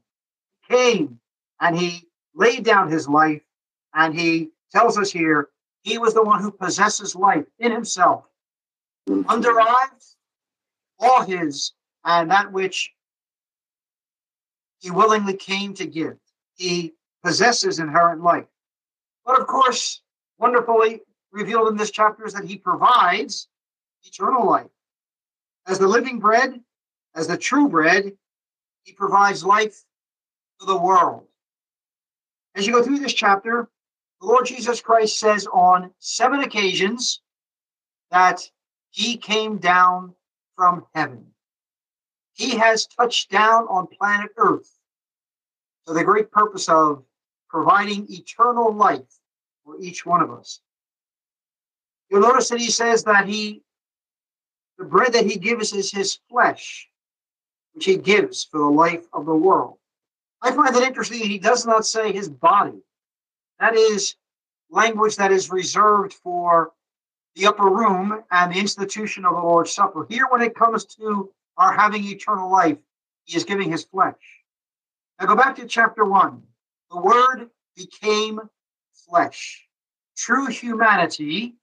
He 0.68 0.74
came 0.74 1.20
and 1.60 1.76
he 1.78 2.04
laid 2.34 2.64
down 2.64 2.90
his 2.90 3.08
life, 3.08 3.42
and 3.94 4.14
he 4.14 4.50
tells 4.70 4.96
us 4.96 5.10
here 5.10 5.48
he 5.82 5.98
was 5.98 6.14
the 6.14 6.22
one 6.22 6.42
who 6.42 6.50
possesses 6.50 7.16
life 7.16 7.46
in 7.58 7.72
himself, 7.72 8.28
underlives 9.08 10.16
all 11.00 11.22
his, 11.22 11.72
and 12.04 12.30
that 12.30 12.52
which 12.52 12.92
he 14.80 14.90
willingly 14.90 15.34
came 15.34 15.74
to 15.74 15.86
give. 15.86 16.16
He 16.54 16.94
possesses 17.24 17.78
inherent 17.78 18.22
life. 18.22 18.46
But 19.24 19.40
of 19.40 19.46
course, 19.46 20.02
wonderfully 20.38 21.00
revealed 21.32 21.68
in 21.68 21.76
this 21.76 21.90
chapter 21.90 22.24
is 22.24 22.34
that 22.34 22.44
he 22.44 22.56
provides 22.56 23.48
eternal 24.04 24.46
life. 24.46 24.70
As 25.66 25.78
the 25.78 25.88
living 25.88 26.18
bread, 26.18 26.60
as 27.14 27.26
the 27.26 27.36
true 27.36 27.68
bread, 27.68 28.12
he 28.82 28.92
provides 28.92 29.44
life 29.44 29.84
for 30.58 30.66
the 30.66 30.78
world. 30.78 31.24
As 32.54 32.66
you 32.66 32.72
go 32.72 32.82
through 32.82 32.98
this 32.98 33.14
chapter, 33.14 33.68
the 34.20 34.26
Lord 34.26 34.46
Jesus 34.46 34.80
Christ 34.80 35.18
says 35.18 35.46
on 35.52 35.92
seven 35.98 36.40
occasions 36.40 37.20
that 38.10 38.50
he 38.90 39.16
came 39.16 39.58
down 39.58 40.14
from 40.56 40.86
heaven. 40.94 41.26
He 42.32 42.56
has 42.56 42.86
touched 42.86 43.30
down 43.30 43.66
on 43.68 43.86
planet 43.86 44.30
Earth 44.36 44.78
for 45.86 45.94
the 45.94 46.04
great 46.04 46.30
purpose 46.30 46.68
of 46.68 47.04
providing 47.48 48.06
eternal 48.10 48.72
life 48.74 49.20
for 49.64 49.76
each 49.80 50.04
one 50.04 50.22
of 50.22 50.30
us. 50.30 50.60
You'll 52.10 52.22
notice 52.22 52.48
that 52.48 52.60
he 52.60 52.70
says 52.70 53.04
that 53.04 53.28
he, 53.28 53.62
the 54.78 54.84
bread 54.84 55.12
that 55.12 55.26
he 55.26 55.38
gives 55.38 55.72
is 55.72 55.92
his 55.92 56.18
flesh, 56.28 56.88
which 57.78 57.84
he 57.84 57.96
gives 57.96 58.42
for 58.42 58.58
the 58.58 58.64
life 58.64 59.06
of 59.12 59.24
the 59.24 59.32
world. 59.32 59.78
I 60.42 60.50
find 60.50 60.74
it 60.74 60.82
interesting 60.82 61.20
that 61.20 61.28
he 61.28 61.38
does 61.38 61.64
not 61.64 61.86
say 61.86 62.10
his 62.10 62.28
body. 62.28 62.82
That 63.60 63.76
is 63.76 64.16
language 64.68 65.14
that 65.14 65.30
is 65.30 65.52
reserved 65.52 66.12
for 66.12 66.72
the 67.36 67.46
upper 67.46 67.68
room 67.68 68.24
and 68.32 68.52
the 68.52 68.58
institution 68.58 69.24
of 69.24 69.36
the 69.36 69.40
Lord's 69.40 69.70
Supper. 69.70 70.08
Here, 70.10 70.26
when 70.28 70.42
it 70.42 70.56
comes 70.56 70.86
to 70.96 71.30
our 71.56 71.72
having 71.72 72.04
eternal 72.04 72.50
life, 72.50 72.78
he 73.26 73.36
is 73.36 73.44
giving 73.44 73.70
his 73.70 73.84
flesh. 73.84 74.42
Now 75.20 75.26
go 75.26 75.36
back 75.36 75.54
to 75.54 75.66
chapter 75.68 76.04
one. 76.04 76.42
The 76.90 77.00
word 77.00 77.48
became 77.76 78.40
flesh. 79.08 79.68
True 80.16 80.48
humanity, 80.48 81.54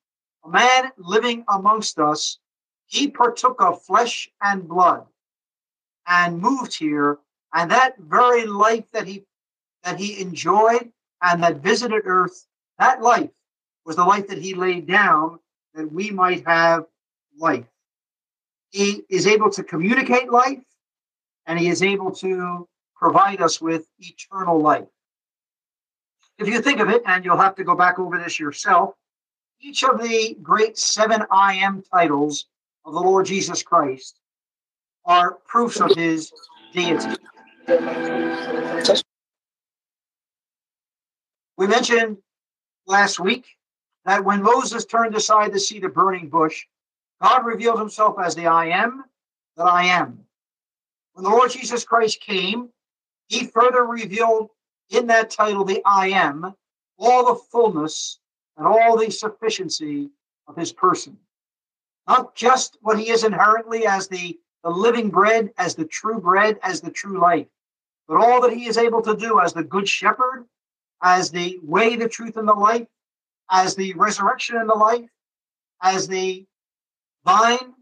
a 0.46 0.50
man 0.50 0.94
living 0.98 1.44
amongst 1.50 2.00
us, 2.00 2.40
he 2.86 3.10
partook 3.10 3.62
of 3.62 3.84
flesh 3.84 4.30
and 4.42 4.66
blood 4.66 5.08
and 6.08 6.42
moved 6.42 6.76
here. 6.76 7.20
And 7.54 7.72
that 7.72 7.98
very 8.00 8.46
life 8.46 8.90
that 8.92 9.08
he 9.08 9.26
that 9.84 10.00
he 10.00 10.20
enjoyed 10.20 10.92
and 11.22 11.44
that 11.44 11.58
visited 11.58 12.02
earth, 12.06 12.48
that 12.80 13.02
life 13.02 13.30
was 13.86 13.96
the 13.96 14.04
life 14.04 14.28
that 14.28 14.40
he 14.40 14.56
laid 14.56 14.88
down 14.88 15.40
that 15.76 15.92
we 15.92 16.10
might 16.10 16.46
have 16.48 16.86
life. 17.38 17.66
He 18.72 19.04
is 19.10 19.28
able 19.28 19.50
to 19.52 19.64
communicate 19.64 20.32
life 20.32 20.64
and 21.46 21.60
he 21.60 21.70
is 21.70 21.84
able 21.84 22.12
to 22.14 22.68
provide 22.96 23.42
us 23.42 23.62
with 23.62 23.88
eternal 24.00 24.60
life. 24.60 24.88
If 26.40 26.48
you 26.48 26.62
think 26.62 26.80
of 26.80 26.90
it, 26.90 27.02
and 27.06 27.24
you'll 27.24 27.38
have 27.38 27.56
to 27.56 27.64
go 27.64 27.76
back 27.76 27.98
over 28.00 28.18
this 28.18 28.40
yourself, 28.40 28.96
each 29.62 29.84
of 29.84 30.02
the 30.02 30.36
great 30.42 30.78
seven 30.78 31.24
I 31.32 31.54
am 31.56 31.82
titles 31.82 32.48
of 32.84 32.94
the 32.94 33.00
Lord 33.00 33.26
Jesus 33.26 33.64
Christ 33.64 34.20
are 35.06 35.34
proofs 35.48 35.80
of 35.80 35.96
his 35.96 36.32
deity. 36.74 37.16
We 41.58 41.68
mentioned 41.68 42.18
last 42.88 43.20
week 43.20 43.46
that 44.06 44.24
when 44.24 44.42
Moses 44.42 44.86
turned 44.86 45.16
aside 45.16 45.54
to 45.54 45.60
see 45.60 45.80
the 45.80 45.90
burning 45.90 46.30
bush, 46.30 46.66
God 47.22 47.46
revealed 47.46 47.80
himself 47.80 48.18
as 48.20 48.36
the 48.36 48.48
I 48.48 48.68
am 48.68 49.06
that 49.58 49.66
I 49.66 49.86
am. 49.86 50.20
When 51.14 51.24
the 51.24 51.30
Lord 51.30 51.52
Jesus 51.52 51.86
Christ 51.86 52.20
came, 52.22 52.70
he 53.30 53.48
further 53.48 53.84
revealed 53.86 54.50
in 54.90 55.08
that 55.08 55.30
title, 55.30 55.64
the 55.64 55.82
I 55.86 56.08
am, 56.08 56.54
all 57.00 57.34
the 57.34 57.42
fullness 57.52 58.20
and 58.58 58.68
all 58.68 58.98
the 58.98 59.10
sufficiency 59.10 60.10
of 60.48 60.56
his 60.56 60.72
person. 60.72 61.18
Not 62.08 62.36
just 62.36 62.78
what 62.82 63.00
he 63.00 63.10
is 63.10 63.24
inherently 63.24 63.88
as 63.88 64.08
the, 64.08 64.38
the 64.66 64.72
living 64.72 65.10
bread, 65.10 65.52
as 65.60 65.76
the 65.76 65.86
true 65.86 66.20
bread, 66.20 66.58
as 66.64 66.82
the 66.82 66.90
true 66.90 67.20
life, 67.20 67.46
but 68.08 68.18
all 68.18 68.42
that 68.42 68.52
he 68.52 68.66
is 68.66 68.80
able 68.80 69.02
to 69.04 69.16
do 69.16 69.40
as 69.40 69.54
the 69.54 69.64
good 69.64 69.88
shepherd, 69.88 70.46
as 71.04 71.30
the 71.30 71.60
way, 71.62 71.96
the 71.96 72.10
truth, 72.10 72.36
and 72.36 72.48
the 72.48 72.54
life, 72.54 72.88
as 73.52 73.76
the 73.76 73.94
resurrection 73.94 74.58
and 74.58 74.68
the 74.68 74.74
life, 74.74 75.08
as 75.84 76.08
the 76.08 76.48
vine, 77.24 77.76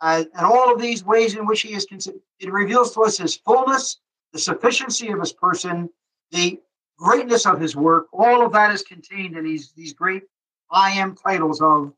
uh, 0.00 0.24
and 0.34 0.44
all 0.44 0.74
of 0.74 0.80
these 0.80 1.04
ways 1.04 1.36
in 1.36 1.46
which 1.46 1.62
he 1.62 1.72
is 1.72 1.86
considered. 1.86 2.20
It 2.40 2.52
reveals 2.52 2.92
to 2.94 3.04
us 3.04 3.16
his 3.16 3.36
fullness, 3.36 4.00
the 4.32 4.40
sufficiency 4.40 5.10
of 5.10 5.20
his 5.20 5.32
person, 5.32 5.88
the 6.32 6.60
greatness 6.98 7.46
of 7.46 7.60
his 7.60 7.76
work. 7.76 8.08
All 8.12 8.44
of 8.44 8.52
that 8.54 8.72
is 8.72 8.82
contained 8.82 9.36
in 9.36 9.44
these, 9.44 9.70
these 9.76 9.92
great 9.92 10.24
I 10.68 10.90
am 10.90 11.14
titles 11.14 11.60
of 11.60 11.92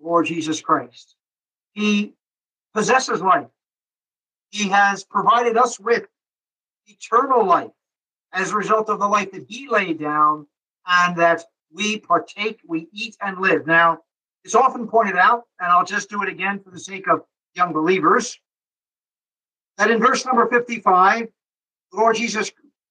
Lord 0.00 0.26
Jesus 0.26 0.60
Christ. 0.60 1.16
He 1.72 2.14
possesses 2.72 3.20
life. 3.20 3.48
He 4.50 4.68
has 4.68 5.04
provided 5.04 5.56
us 5.56 5.78
with 5.80 6.06
eternal 6.86 7.44
life 7.44 7.70
as 8.32 8.50
a 8.50 8.56
result 8.56 8.88
of 8.88 8.98
the 8.98 9.08
life 9.08 9.32
that 9.32 9.46
he 9.48 9.68
laid 9.68 9.98
down 9.98 10.46
and 10.86 11.16
that 11.16 11.44
we 11.72 11.98
partake, 11.98 12.60
we 12.66 12.88
eat, 12.92 13.16
and 13.20 13.40
live. 13.40 13.66
Now, 13.66 14.00
it's 14.44 14.54
often 14.54 14.88
pointed 14.88 15.16
out, 15.16 15.44
and 15.60 15.70
I'll 15.70 15.84
just 15.84 16.10
do 16.10 16.22
it 16.22 16.28
again 16.28 16.60
for 16.60 16.70
the 16.70 16.80
sake 16.80 17.08
of 17.08 17.22
young 17.54 17.72
believers, 17.72 18.38
that 19.78 19.90
in 19.90 20.00
verse 20.00 20.24
number 20.24 20.48
55, 20.48 21.28
the 21.92 21.96
Lord 21.96 22.16
Jesus 22.16 22.50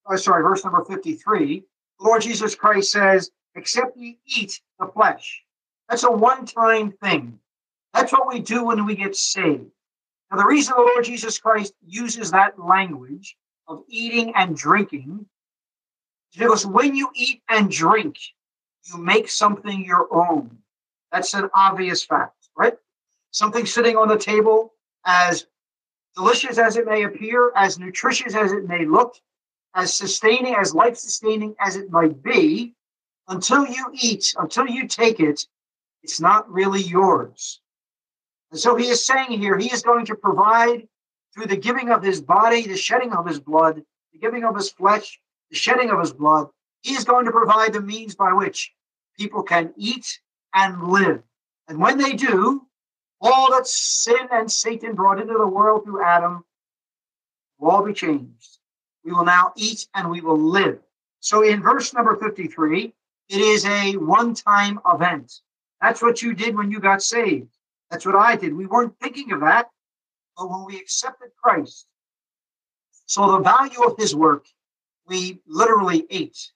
oh, 0.10 0.16
sorry, 0.16 0.44
verse 0.44 0.64
number 0.64 0.84
53, 0.84 1.64
the 2.00 2.06
Lord 2.06 2.22
Jesus 2.22 2.56
Christ 2.56 2.92
says, 2.92 3.32
except 3.56 3.98
ye 3.98 4.18
eat 4.26 4.60
the 4.80 4.88
flesh. 4.88 5.44
That's 5.88 6.04
a 6.04 6.12
one 6.12 6.46
time 6.46 6.92
thing. 7.04 7.40
That's 7.94 8.12
what 8.12 8.28
we 8.28 8.40
do 8.40 8.66
when 8.66 8.86
we 8.86 8.96
get 8.96 9.16
saved. 9.16 9.72
Now, 10.32 10.38
the 10.38 10.46
reason 10.46 10.76
the 10.76 10.84
Lord 10.84 11.04
Jesus 11.04 11.40
Christ 11.40 11.74
uses 11.86 12.32
that 12.32 12.60
language 12.60 13.36
of 13.68 13.84
eating 13.88 14.34
and 14.36 14.56
drinking 14.56 15.26
is 16.34 16.40
because 16.40 16.66
when 16.66 16.96
you 16.96 17.10
eat 17.16 17.42
and 17.50 17.70
drink, 17.70 18.18
you 18.86 18.98
make 18.98 19.30
something 19.30 19.84
your 19.84 20.08
own. 20.14 20.58
That's 21.12 21.34
an 21.34 21.50
obvious 21.54 22.04
fact, 22.04 22.50
right? 22.58 22.78
Something 23.32 23.66
sitting 23.66 23.98
on 23.98 24.08
the 24.08 24.18
table, 24.18 24.74
as 25.06 25.48
delicious 26.16 26.58
as 26.58 26.78
it 26.78 26.86
may 26.86 27.04
appear, 27.04 27.52
as 27.56 27.80
nutritious 27.80 28.36
as 28.36 28.52
it 28.52 28.68
may 28.68 28.86
look, 28.86 29.16
as 29.76 29.94
sustaining, 29.94 30.56
as 30.56 30.74
life 30.74 30.98
sustaining 30.98 31.56
as 31.60 31.76
it 31.76 31.92
might 31.92 32.22
be, 32.22 32.76
until 33.28 33.66
you 33.66 33.86
eat, 33.94 34.34
until 34.38 34.68
you 34.68 34.88
take 34.88 35.20
it, 35.20 35.46
it's 36.04 36.20
not 36.20 36.52
really 36.52 36.82
yours. 36.82 37.62
And 38.52 38.60
so 38.60 38.76
he 38.76 38.88
is 38.88 39.06
saying 39.06 39.32
here, 39.32 39.58
he 39.58 39.72
is 39.72 39.82
going 39.82 40.06
to 40.08 40.16
provide 40.16 40.88
through 41.34 41.46
the 41.46 41.58
giving 41.58 41.92
of 41.92 42.04
his 42.04 42.22
body, 42.22 42.66
the 42.66 42.78
shedding 42.78 43.14
of 43.14 43.28
his 43.28 43.40
blood, 43.40 43.82
the 44.14 44.20
giving 44.20 44.44
of 44.44 44.56
his 44.56 44.72
flesh, 44.72 45.20
the 45.50 45.56
shedding 45.56 45.92
of 45.92 46.00
his 46.00 46.14
blood. 46.14 46.48
He 46.82 46.94
is 46.94 47.04
going 47.04 47.26
to 47.26 47.32
provide 47.32 47.74
the 47.74 47.82
means 47.82 48.16
by 48.16 48.34
which 48.34 48.74
people 49.18 49.44
can 49.44 49.74
eat 49.78 50.20
and 50.54 50.84
live. 50.84 51.22
And 51.68 51.80
when 51.80 51.98
they 51.98 52.14
do, 52.14 52.66
all 53.22 53.52
that 53.52 53.68
sin 53.68 54.28
and 54.32 54.52
Satan 54.52 54.96
brought 54.96 55.20
into 55.20 55.34
the 55.34 55.48
world 55.48 55.84
through 55.84 56.04
Adam 56.04 56.44
will 57.60 57.72
all 57.72 57.86
be 57.86 57.94
changed. 57.94 58.58
We 59.04 59.12
will 59.12 59.26
now 59.26 59.54
eat 59.56 59.88
and 59.94 60.10
we 60.10 60.22
will 60.22 60.40
live. 60.40 60.80
So 61.20 61.44
in 61.44 61.62
verse 61.62 61.94
number 61.94 62.16
53, 62.16 62.94
it 63.30 63.38
is 63.38 63.66
a 63.66 63.94
one 63.98 64.34
time 64.34 64.80
event. 64.92 65.32
That's 65.82 66.02
what 66.02 66.22
you 66.22 66.34
did 66.34 66.56
when 66.56 66.72
you 66.72 66.80
got 66.80 67.04
saved. 67.04 67.54
That's 67.90 68.06
what 68.06 68.16
I 68.16 68.36
did. 68.36 68.54
We 68.54 68.66
weren't 68.66 69.00
thinking 69.02 69.32
of 69.32 69.42
that, 69.42 69.70
but 70.38 70.50
when 70.50 70.66
we 70.66 70.78
accepted 70.78 71.30
Christ, 71.42 71.88
so 73.06 73.32
the 73.32 73.40
value 73.40 73.82
of 73.84 73.98
his 73.98 74.16
work, 74.16 74.46
we 75.08 75.42
literally 75.48 76.06
ate. 76.10 76.52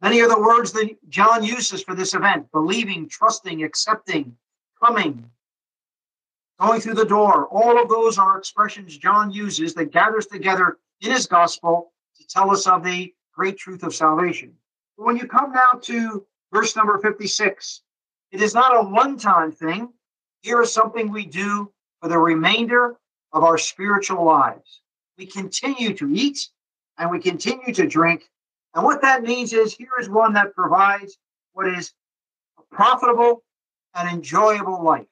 Many 0.00 0.20
are 0.22 0.28
the 0.28 0.40
words 0.40 0.72
that 0.72 0.96
John 1.08 1.44
uses 1.44 1.82
for 1.82 1.94
this 1.94 2.14
event 2.14 2.50
believing, 2.52 3.08
trusting, 3.08 3.62
accepting, 3.62 4.36
coming, 4.82 5.30
going 6.60 6.80
through 6.80 6.94
the 6.94 7.04
door. 7.04 7.46
All 7.48 7.80
of 7.80 7.88
those 7.88 8.18
are 8.18 8.38
expressions 8.38 8.96
John 8.96 9.30
uses 9.30 9.74
that 9.74 9.92
gathers 9.92 10.26
together 10.26 10.78
in 11.00 11.12
his 11.12 11.26
gospel 11.26 11.92
to 12.16 12.26
tell 12.26 12.50
us 12.50 12.66
of 12.66 12.82
the 12.82 13.14
great 13.34 13.58
truth 13.58 13.82
of 13.82 13.94
salvation. 13.94 14.54
When 14.96 15.16
you 15.16 15.26
come 15.26 15.52
now 15.52 15.78
to 15.82 16.26
verse 16.52 16.74
number 16.74 16.98
56, 16.98 17.82
it 18.32 18.42
is 18.42 18.54
not 18.54 18.76
a 18.76 18.88
one 18.88 19.18
time 19.18 19.52
thing. 19.52 19.92
Here 20.42 20.60
is 20.62 20.72
something 20.72 21.10
we 21.10 21.26
do 21.26 21.72
for 22.00 22.08
the 22.08 22.18
remainder 22.18 22.96
of 23.32 23.44
our 23.44 23.58
spiritual 23.58 24.24
lives. 24.24 24.80
We 25.18 25.26
continue 25.26 25.94
to 25.94 26.12
eat 26.12 26.48
and 26.98 27.10
we 27.10 27.20
continue 27.20 27.72
to 27.74 27.86
drink. 27.86 28.28
And 28.74 28.84
what 28.84 29.02
that 29.02 29.22
means 29.22 29.52
is 29.52 29.74
here 29.74 29.88
is 29.98 30.08
one 30.08 30.34
that 30.34 30.54
provides 30.54 31.16
what 31.52 31.66
is 31.66 31.92
a 32.58 32.74
profitable 32.74 33.42
and 33.94 34.08
enjoyable 34.08 34.82
life, 34.82 35.06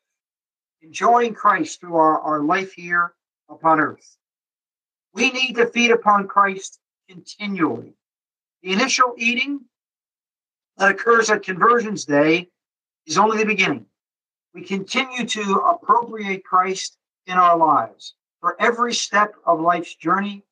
enjoying 0.82 1.34
Christ 1.34 1.80
through 1.80 1.96
our, 1.96 2.20
our 2.20 2.42
life 2.42 2.74
here 2.74 3.14
upon 3.48 3.80
earth. 3.80 4.16
We 5.14 5.30
need 5.30 5.54
to 5.54 5.66
feed 5.66 5.90
upon 5.90 6.28
Christ 6.28 6.78
continually. 7.08 7.94
The 8.62 8.72
initial 8.72 9.14
eating 9.16 9.60
that 10.76 10.90
occurs 10.90 11.30
at 11.30 11.42
Conversions 11.42 12.04
Day 12.04 12.48
is 13.06 13.18
only 13.18 13.38
the 13.38 13.44
beginning. 13.44 13.86
We 14.54 14.62
continue 14.62 15.26
to 15.26 15.54
appropriate 15.56 16.44
Christ 16.44 16.96
in 17.26 17.34
our 17.34 17.56
lives 17.56 18.14
for 18.40 18.60
every 18.60 18.94
step 18.94 19.34
of 19.46 19.60
life's 19.60 19.94
journey, 19.94 20.44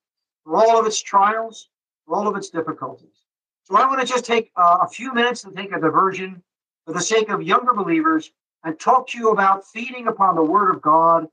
for 0.44 0.56
all 0.56 0.80
of 0.80 0.86
its 0.86 1.00
trials, 1.00 1.68
for 2.06 2.16
all 2.16 2.26
of 2.26 2.36
its 2.36 2.50
difficulties. 2.50 3.26
So 3.64 3.76
I 3.76 3.86
want 3.86 4.00
to 4.00 4.06
just 4.06 4.24
take 4.24 4.50
uh, 4.56 4.78
a 4.82 4.88
few 4.88 5.14
minutes 5.14 5.42
to 5.42 5.50
take 5.50 5.72
a 5.72 5.80
diversion 5.80 6.42
for 6.84 6.92
the 6.94 7.00
sake 7.00 7.28
of 7.28 7.42
younger 7.42 7.74
believers 7.74 8.32
and 8.64 8.78
talk 8.78 9.08
to 9.08 9.18
you 9.18 9.30
about 9.30 9.66
feeding 9.66 10.08
upon 10.08 10.34
the 10.34 10.42
Word 10.42 10.74
of 10.74 10.82
God 10.82 11.28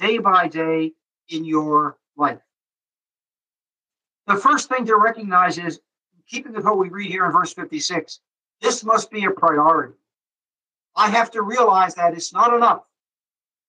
day 0.00 0.18
by 0.18 0.48
day 0.48 0.92
in 1.28 1.44
your 1.44 1.98
life. 2.16 2.40
The 4.26 4.36
first 4.36 4.68
thing 4.68 4.86
to 4.86 4.96
recognize 4.96 5.58
is, 5.58 5.80
keeping 6.26 6.54
with 6.54 6.64
what 6.64 6.78
we 6.78 6.88
read 6.88 7.10
here 7.10 7.26
in 7.26 7.32
verse 7.32 7.52
56, 7.52 8.20
this 8.62 8.82
must 8.82 9.10
be 9.10 9.24
a 9.24 9.30
priority. 9.30 9.94
I 10.96 11.10
have 11.10 11.30
to 11.32 11.42
realize 11.42 11.94
that 11.96 12.14
it's 12.14 12.32
not 12.32 12.54
enough 12.54 12.82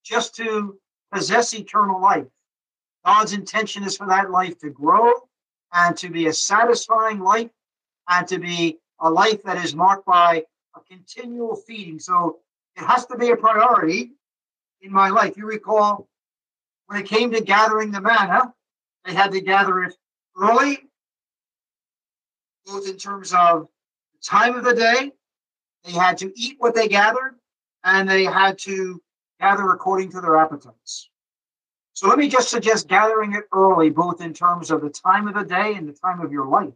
just 0.04 0.36
to 0.36 0.78
possess 1.12 1.54
eternal 1.54 2.02
life. 2.02 2.28
God's 3.06 3.34
intention 3.34 3.84
is 3.84 3.98
for 3.98 4.08
that 4.08 4.32
life 4.32 4.58
to 4.60 4.70
grow 4.70 5.12
and 5.74 5.96
to 5.98 6.10
be 6.10 6.28
a 6.28 6.34
satisfying 6.34 7.20
life 7.20 7.50
and 8.10 8.28
to 8.28 8.40
be 8.40 8.78
a 9.00 9.10
life 9.10 9.44
that 9.44 9.64
is 9.64 9.76
marked 9.76 10.06
by 10.06 10.44
a 10.76 10.80
continual 10.90 11.56
feeding. 11.56 12.00
So 12.00 12.40
it 12.76 12.84
has 12.84 13.06
to 13.08 13.18
be 13.18 13.32
a 13.32 13.36
priority 13.36 14.12
in 14.82 14.92
my 14.92 15.10
life. 15.10 15.38
You 15.38 15.46
recall 15.48 16.08
when 16.88 17.00
it 17.00 17.08
came 17.08 17.32
to 17.32 17.42
gathering 17.42 17.92
the 17.92 18.02
manna, 18.02 18.54
they 19.06 19.14
had 19.14 19.32
to 19.32 19.42
gather 19.42 19.84
it 19.84 19.96
early, 20.40 20.80
both 22.66 22.88
in 22.88 22.98
terms 22.98 23.34
of 23.34 23.68
the 24.14 24.20
time 24.24 24.56
of 24.56 24.64
the 24.64 24.76
day 24.76 25.12
they 25.86 25.92
had 25.92 26.18
to 26.20 26.32
eat 26.36 26.56
what 26.58 26.76
they 26.76 26.88
gathered, 26.88 27.36
and 27.84 28.10
they 28.10 28.24
had 28.26 28.58
to 28.60 29.02
gather 29.40 29.70
according 29.72 30.12
to 30.12 30.22
their 30.22 30.38
appetites. 30.38 31.10
So 31.94 32.08
let 32.08 32.18
me 32.18 32.28
just 32.28 32.50
suggest 32.50 32.88
gathering 32.88 33.34
it 33.34 33.46
early, 33.54 33.90
both 33.90 34.20
in 34.20 34.34
terms 34.34 34.72
of 34.72 34.82
the 34.82 34.90
time 34.90 35.28
of 35.28 35.36
the 35.36 35.44
day 35.44 35.76
and 35.76 35.88
the 35.88 35.94
time 35.94 36.20
of 36.20 36.32
your 36.32 36.48
life. 36.48 36.74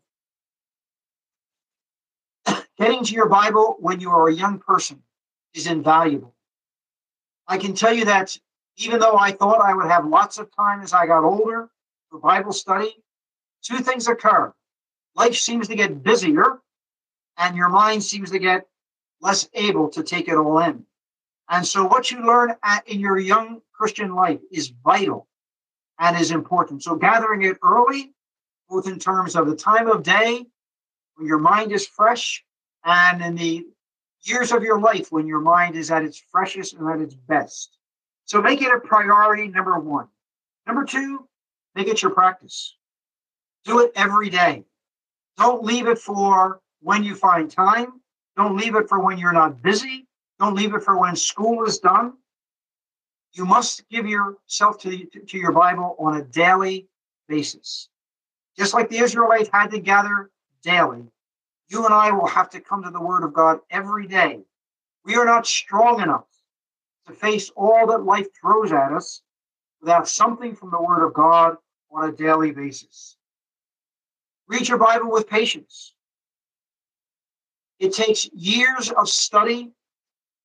Getting 2.78 3.04
to 3.04 3.13
your 3.13 3.28
Bible 3.28 3.76
when 3.80 4.00
you 4.00 4.12
are 4.12 4.30
a 4.30 4.34
young 4.34 4.60
person 4.60 5.02
is 5.54 5.67
invaluable. 5.67 6.36
I 7.48 7.58
can 7.58 7.74
tell 7.74 7.93
you 7.93 8.06
that 8.06 8.38
even 8.78 9.00
though 9.00 9.17
I 9.17 9.32
thought 9.32 9.60
I 9.60 9.74
would 9.74 9.88
have 9.88 10.06
lots 10.06 10.38
of 10.38 10.56
time 10.56 10.82
as 10.82 10.93
I 10.93 11.06
got 11.08 11.24
older 11.24 11.69
for 12.10 12.19
Bible 12.19 12.54
study, 12.54 12.95
two 13.62 13.78
things 13.78 14.08
occur. 14.08 14.54
Life 15.15 15.36
seems 15.36 15.67
to 15.67 15.76
get 15.76 16.02
busier, 16.02 16.62
and 17.38 17.58
your 17.58 17.69
mind 17.69 18.04
seems 18.04 18.32
to 18.32 18.39
get 18.39 18.67
less 19.22 19.50
able 19.54 19.90
to 19.90 20.04
take 20.04 20.28
it 20.28 20.36
all 20.36 20.60
in. 20.60 20.86
And 21.50 21.66
so, 21.66 21.86
what 21.86 22.12
you 22.12 22.26
learn 22.26 22.54
at, 22.64 22.88
in 22.88 23.00
your 23.00 23.18
young 23.18 23.62
Christian 23.74 24.14
life 24.14 24.40
is 24.52 24.72
vital 24.84 25.28
and 26.00 26.20
is 26.20 26.32
important. 26.32 26.84
So, 26.84 26.96
gathering 26.96 27.42
it 27.42 27.58
early, 27.64 28.14
both 28.70 28.88
in 28.88 29.00
terms 29.00 29.36
of 29.36 29.48
the 29.48 29.56
time 29.56 29.88
of 29.88 30.04
day 30.04 30.46
when 31.16 31.28
your 31.28 31.40
mind 31.40 31.72
is 31.72 31.88
fresh, 31.88 32.44
and 32.86 33.22
in 33.22 33.36
the 33.36 33.66
years 34.24 34.52
of 34.52 34.64
your 34.64 34.80
life 34.80 35.12
when 35.12 35.28
your 35.28 35.40
mind 35.40 35.76
is 35.76 35.92
at 35.92 36.04
its 36.04 36.22
freshest 36.32 36.74
and 36.74 36.88
at 36.88 37.02
its 37.02 37.16
best. 37.16 37.78
So, 38.26 38.42
make 38.42 38.62
it 38.62 38.72
a 38.72 38.80
priority, 38.80 39.48
number 39.48 39.80
one. 39.80 40.08
Number 40.68 40.86
two, 40.86 41.28
make 41.74 41.88
it 41.88 42.04
your 42.04 42.12
practice. 42.12 42.76
Do 43.66 43.80
it 43.80 43.92
every 43.96 44.30
day. 44.30 44.66
Don't 45.38 45.64
leave 45.64 45.88
it 45.88 45.98
for 45.98 46.62
when 46.82 47.04
you 47.04 47.16
find 47.16 47.50
time 47.50 48.00
don't 48.39 48.56
leave 48.56 48.75
it 48.75 48.88
for 48.88 49.02
when 49.02 49.17
you're 49.17 49.34
not 49.34 49.62
busy. 49.62 50.08
Don't 50.39 50.56
leave 50.56 50.73
it 50.73 50.82
for 50.82 50.97
when 50.97 51.13
school 51.17 51.65
is 51.65 51.80
done. 51.80 52.13
You 53.34 53.43
must 53.43 53.88
give 53.89 54.08
yourself 54.08 54.80
to, 54.80 55.06
to 55.06 55.38
your 55.38 55.52
Bible 55.52 55.97
on 55.99 56.15
a 56.15 56.23
daily 56.23 56.88
basis. 57.28 57.89
Just 58.58 58.73
like 58.73 58.89
the 58.89 58.99
Israelites 58.99 59.49
had 59.52 59.71
to 59.71 59.80
gather 59.80 60.32
daily, 60.63 61.04
you 61.67 61.84
and 61.84 61.93
I 61.93 62.12
will 62.12 62.28
have 62.28 62.49
to 62.52 62.62
come 62.62 62.82
to 62.84 62.89
the 62.89 63.02
Word 63.02 63.25
of 63.25 63.34
God 63.34 63.60
every 63.69 64.08
day. 64.08 64.39
We 65.04 65.15
are 65.15 65.25
not 65.25 65.45
strong 65.45 66.02
enough 66.02 66.28
to 67.08 67.13
face 67.13 67.52
all 67.58 67.88
that 67.88 68.06
life 68.06 68.28
throws 68.39 68.71
at 68.71 68.93
us 68.93 69.21
without 69.82 70.08
something 70.08 70.56
from 70.56 70.71
the 70.71 70.82
Word 70.82 71.06
of 71.06 71.13
God 71.13 71.58
on 71.91 72.08
a 72.08 72.13
daily 72.13 72.52
basis. 72.52 73.17
Read 74.47 74.69
your 74.69 74.78
Bible 74.78 75.12
with 75.12 75.30
patience. 75.30 75.93
It 77.80 77.94
takes 77.94 78.30
years 78.34 78.92
of 78.92 79.08
study, 79.08 79.72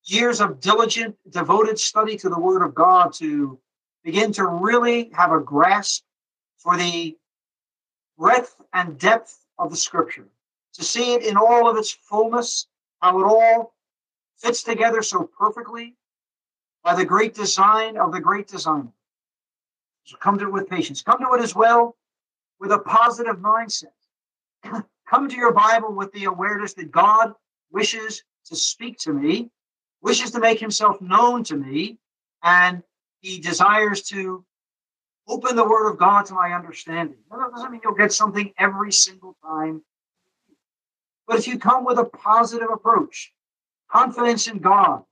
years 0.03 0.39
of 0.39 0.61
diligent, 0.61 1.15
devoted 1.29 1.77
study 1.77 2.17
to 2.17 2.29
the 2.29 2.39
Word 2.39 2.63
of 2.63 2.73
God 2.73 3.13
to 3.15 3.59
begin 4.03 4.31
to 4.33 4.45
really 4.45 5.09
have 5.13 5.31
a 5.31 5.39
grasp 5.39 6.03
for 6.57 6.77
the 6.77 7.17
breadth 8.17 8.55
and 8.73 8.97
depth 8.97 9.45
of 9.59 9.69
the 9.69 9.75
Scripture, 9.75 10.27
to 10.73 10.83
see 10.83 11.13
it 11.13 11.23
in 11.23 11.35
all 11.35 11.69
of 11.69 11.75
its 11.77 11.91
fullness, 11.91 12.67
how 13.01 13.19
it 13.19 13.25
all 13.25 13.75
fits 14.37 14.63
together 14.63 15.01
so 15.01 15.29
perfectly 15.37 15.95
by 16.83 16.95
the 16.95 17.05
great 17.05 17.33
design 17.33 17.97
of 17.97 18.11
the 18.11 18.19
great 18.19 18.47
designer. 18.47 18.93
So 20.05 20.17
come 20.17 20.37
to 20.37 20.45
it 20.45 20.53
with 20.53 20.69
patience. 20.69 21.01
Come 21.01 21.19
to 21.19 21.33
it 21.33 21.41
as 21.41 21.55
well 21.55 21.97
with 22.59 22.71
a 22.71 22.79
positive 22.79 23.37
mindset. 23.37 23.85
Come 25.09 25.29
to 25.29 25.35
your 25.35 25.53
Bible 25.53 25.93
with 25.93 26.11
the 26.13 26.25
awareness 26.25 26.73
that 26.73 26.91
God 26.91 27.33
wishes 27.71 28.23
to 28.45 28.55
speak 28.55 28.97
to 28.99 29.13
me, 29.13 29.51
wishes 30.01 30.31
to 30.31 30.39
make 30.39 30.59
himself 30.59 31.01
known 31.01 31.43
to 31.45 31.55
me, 31.55 31.97
and 32.43 32.81
he 33.21 33.39
desires 33.39 34.01
to 34.03 34.43
open 35.27 35.55
the 35.55 35.67
Word 35.67 35.89
of 35.89 35.97
God 35.97 36.25
to 36.27 36.33
my 36.33 36.53
understanding. 36.53 37.17
That 37.29 37.51
doesn't 37.51 37.71
mean 37.71 37.81
you'll 37.83 37.93
get 37.93 38.13
something 38.13 38.53
every 38.57 38.91
single 38.91 39.35
time. 39.43 39.83
But 41.27 41.37
if 41.37 41.47
you 41.47 41.57
come 41.57 41.85
with 41.85 41.97
a 41.97 42.05
positive 42.05 42.69
approach, 42.71 43.33
confidence 43.89 44.47
in 44.47 44.59
God, 44.59 45.03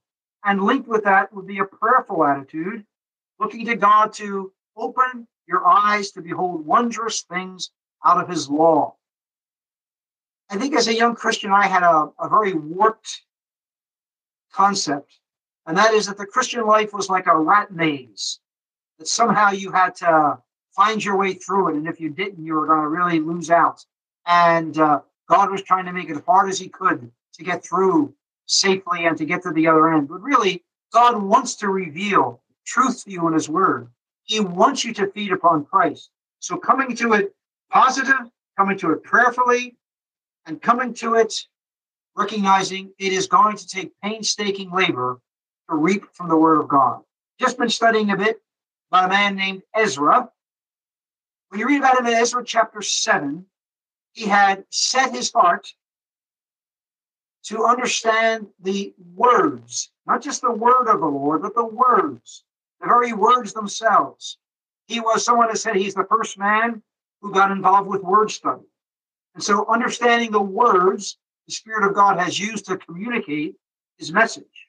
and 0.44 0.62
linked 0.62 0.88
with 0.88 1.04
that 1.04 1.32
would 1.32 1.46
be 1.46 1.58
a 1.58 1.64
prayerful 1.64 2.24
attitude, 2.24 2.84
looking 3.40 3.66
to 3.66 3.76
God 3.76 4.12
to 4.14 4.52
open 4.76 5.26
your 5.46 5.66
eyes 5.66 6.12
to 6.12 6.22
behold 6.22 6.64
wondrous 6.64 7.22
things 7.22 7.70
out 8.04 8.22
of 8.22 8.28
his 8.28 8.48
law. 8.48 8.94
I 10.50 10.56
think 10.56 10.74
as 10.74 10.88
a 10.88 10.94
young 10.94 11.14
Christian, 11.14 11.50
I 11.50 11.66
had 11.66 11.82
a, 11.82 12.10
a 12.20 12.28
very 12.28 12.54
warped 12.54 13.22
concept, 14.52 15.18
and 15.66 15.76
that 15.76 15.94
is 15.94 16.06
that 16.06 16.18
the 16.18 16.26
Christian 16.26 16.66
life 16.66 16.92
was 16.92 17.08
like 17.08 17.26
a 17.26 17.36
rat 17.36 17.72
maze, 17.72 18.40
that 18.98 19.08
somehow 19.08 19.50
you 19.50 19.72
had 19.72 19.94
to 19.96 20.38
find 20.74 21.04
your 21.04 21.16
way 21.16 21.34
through 21.34 21.68
it, 21.68 21.76
and 21.76 21.88
if 21.88 22.00
you 22.00 22.10
didn't, 22.10 22.44
you 22.44 22.54
were 22.54 22.66
going 22.66 22.82
to 22.82 22.88
really 22.88 23.20
lose 23.20 23.50
out. 23.50 23.84
And 24.26 24.78
uh, 24.78 25.00
God 25.28 25.50
was 25.50 25.62
trying 25.62 25.86
to 25.86 25.92
make 25.92 26.10
it 26.10 26.16
as 26.16 26.22
hard 26.26 26.50
as 26.50 26.58
He 26.58 26.68
could 26.68 27.10
to 27.34 27.44
get 27.44 27.64
through 27.64 28.14
safely 28.46 29.06
and 29.06 29.16
to 29.16 29.24
get 29.24 29.42
to 29.42 29.50
the 29.50 29.66
other 29.66 29.92
end. 29.92 30.08
But 30.08 30.20
really, 30.20 30.62
God 30.92 31.22
wants 31.22 31.54
to 31.56 31.68
reveal 31.68 32.42
truth 32.66 33.04
to 33.04 33.10
you 33.10 33.26
in 33.28 33.34
His 33.34 33.48
Word. 33.48 33.88
He 34.24 34.40
wants 34.40 34.84
you 34.84 34.92
to 34.94 35.10
feed 35.10 35.32
upon 35.32 35.64
Christ. 35.64 36.10
So 36.40 36.56
coming 36.56 36.94
to 36.96 37.14
it 37.14 37.34
positive, 37.70 38.30
coming 38.56 38.78
to 38.78 38.92
it 38.92 39.02
prayerfully, 39.02 39.76
and 40.46 40.60
coming 40.60 40.94
to 40.94 41.14
it 41.14 41.46
recognizing 42.16 42.92
it 42.98 43.12
is 43.12 43.26
going 43.26 43.56
to 43.56 43.66
take 43.66 43.92
painstaking 44.02 44.70
labor 44.70 45.20
to 45.68 45.76
reap 45.76 46.04
from 46.12 46.28
the 46.28 46.36
Word 46.36 46.60
of 46.60 46.68
God. 46.68 47.00
Just 47.40 47.58
been 47.58 47.70
studying 47.70 48.10
a 48.10 48.16
bit 48.16 48.40
about 48.90 49.06
a 49.06 49.08
man 49.08 49.36
named 49.36 49.62
Ezra. 49.74 50.28
When 51.48 51.60
you 51.60 51.66
read 51.66 51.78
about 51.78 51.98
him 51.98 52.06
in 52.06 52.14
Ezra 52.14 52.44
chapter 52.44 52.82
7, 52.82 53.44
he 54.12 54.26
had 54.26 54.64
set 54.70 55.12
his 55.12 55.32
heart 55.32 55.72
to 57.44 57.64
understand 57.64 58.46
the 58.60 58.94
words, 59.14 59.90
not 60.06 60.22
just 60.22 60.40
the 60.40 60.52
word 60.52 60.88
of 60.88 61.00
the 61.00 61.06
Lord, 61.06 61.42
but 61.42 61.54
the 61.54 61.64
words, 61.64 62.44
the 62.80 62.86
very 62.86 63.12
words 63.12 63.52
themselves. 63.52 64.38
He 64.86 65.00
was 65.00 65.24
someone 65.24 65.48
that 65.48 65.58
said 65.58 65.76
he's 65.76 65.94
the 65.94 66.06
first 66.08 66.38
man 66.38 66.82
who 67.20 67.32
got 67.32 67.50
involved 67.50 67.88
with 67.88 68.02
word 68.02 68.30
study. 68.30 68.64
And 69.34 69.42
so 69.42 69.66
understanding 69.68 70.30
the 70.30 70.40
words 70.40 71.18
the 71.46 71.52
Spirit 71.52 71.86
of 71.86 71.94
God 71.94 72.18
has 72.18 72.38
used 72.38 72.66
to 72.66 72.76
communicate 72.78 73.56
his 73.98 74.12
message. 74.12 74.68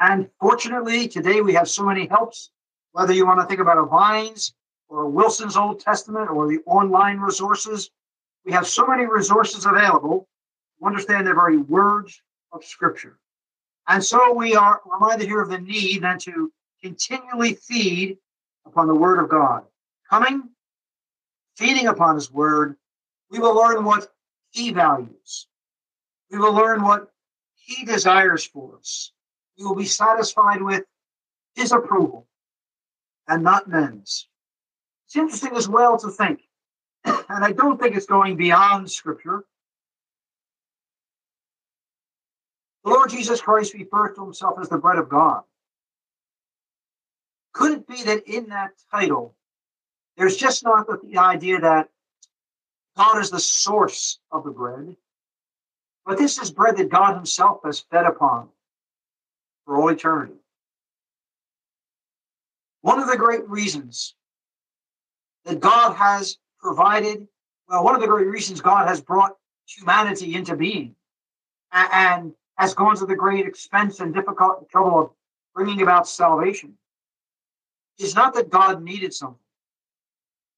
And 0.00 0.28
fortunately, 0.40 1.08
today 1.08 1.40
we 1.40 1.54
have 1.54 1.68
so 1.68 1.84
many 1.84 2.06
helps, 2.06 2.50
whether 2.92 3.12
you 3.12 3.26
want 3.26 3.40
to 3.40 3.46
think 3.46 3.60
about 3.60 3.78
a 3.78 3.84
Vines 3.84 4.54
or 4.88 5.08
Wilson's 5.08 5.56
Old 5.56 5.80
Testament 5.80 6.30
or 6.30 6.48
the 6.48 6.60
online 6.66 7.18
resources. 7.18 7.90
We 8.44 8.52
have 8.52 8.66
so 8.66 8.86
many 8.86 9.06
resources 9.06 9.66
available 9.66 10.28
to 10.80 10.86
understand 10.86 11.26
the 11.26 11.34
very 11.34 11.58
words 11.58 12.22
of 12.52 12.64
Scripture. 12.64 13.18
And 13.88 14.04
so 14.04 14.32
we 14.32 14.54
are 14.54 14.80
reminded 14.90 15.26
here 15.26 15.40
of 15.40 15.50
the 15.50 15.58
need 15.58 16.02
then 16.02 16.18
to 16.20 16.52
continually 16.82 17.54
feed 17.54 18.18
upon 18.66 18.86
the 18.86 18.94
Word 18.94 19.18
of 19.18 19.28
God. 19.28 19.64
Coming, 20.08 20.48
feeding 21.56 21.88
upon 21.88 22.14
His 22.14 22.30
Word, 22.30 22.76
we 23.30 23.38
will 23.38 23.54
learn 23.54 23.84
what 23.84 24.08
He 24.50 24.72
values. 24.72 25.46
We 26.30 26.38
will 26.38 26.52
learn 26.52 26.82
what 26.82 27.10
He 27.54 27.84
desires 27.84 28.44
for 28.44 28.76
us. 28.76 29.12
We 29.58 29.64
will 29.64 29.74
be 29.74 29.86
satisfied 29.86 30.62
with 30.62 30.84
His 31.54 31.72
approval 31.72 32.26
and 33.26 33.42
not 33.42 33.68
men's. 33.68 34.28
It's 35.06 35.16
interesting 35.16 35.56
as 35.56 35.68
well 35.68 35.98
to 35.98 36.10
think, 36.10 36.40
and 37.04 37.44
I 37.44 37.52
don't 37.52 37.80
think 37.80 37.96
it's 37.96 38.06
going 38.06 38.36
beyond 38.36 38.90
Scripture. 38.90 39.44
The 42.84 42.90
Lord 42.90 43.10
Jesus 43.10 43.40
Christ 43.40 43.74
refers 43.74 44.16
to 44.16 44.24
himself 44.24 44.58
as 44.60 44.68
the 44.68 44.78
bread 44.78 44.98
of 44.98 45.08
God. 45.08 45.42
Could 47.52 47.72
it 47.72 47.86
be 47.86 48.02
that 48.04 48.26
in 48.26 48.48
that 48.48 48.70
title, 48.90 49.34
there's 50.16 50.36
just 50.36 50.62
not 50.62 50.86
the 50.86 51.18
idea 51.18 51.60
that 51.60 51.88
God 52.98 53.18
is 53.20 53.30
the 53.30 53.38
source 53.38 54.18
of 54.32 54.42
the 54.42 54.50
bread, 54.50 54.96
but 56.04 56.18
this 56.18 56.36
is 56.36 56.50
bread 56.50 56.76
that 56.78 56.88
God 56.88 57.14
Himself 57.14 57.60
has 57.64 57.78
fed 57.78 58.04
upon 58.04 58.48
for 59.64 59.76
all 59.76 59.88
eternity. 59.88 60.34
One 62.80 62.98
of 62.98 63.08
the 63.08 63.16
great 63.16 63.48
reasons 63.48 64.16
that 65.44 65.60
God 65.60 65.94
has 65.94 66.38
provided, 66.58 67.28
well, 67.68 67.84
one 67.84 67.94
of 67.94 68.00
the 68.00 68.08
great 68.08 68.26
reasons 68.26 68.60
God 68.60 68.88
has 68.88 69.00
brought 69.00 69.36
humanity 69.66 70.34
into 70.34 70.56
being 70.56 70.96
and 71.70 72.32
has 72.56 72.74
gone 72.74 72.96
to 72.96 73.06
the 73.06 73.14
great 73.14 73.46
expense 73.46 74.00
and 74.00 74.12
difficult 74.12 74.68
trouble 74.70 75.00
of 75.00 75.10
bringing 75.54 75.82
about 75.82 76.08
salvation 76.08 76.74
is 78.00 78.16
not 78.16 78.34
that 78.34 78.50
God 78.50 78.82
needed 78.82 79.14
something, 79.14 79.38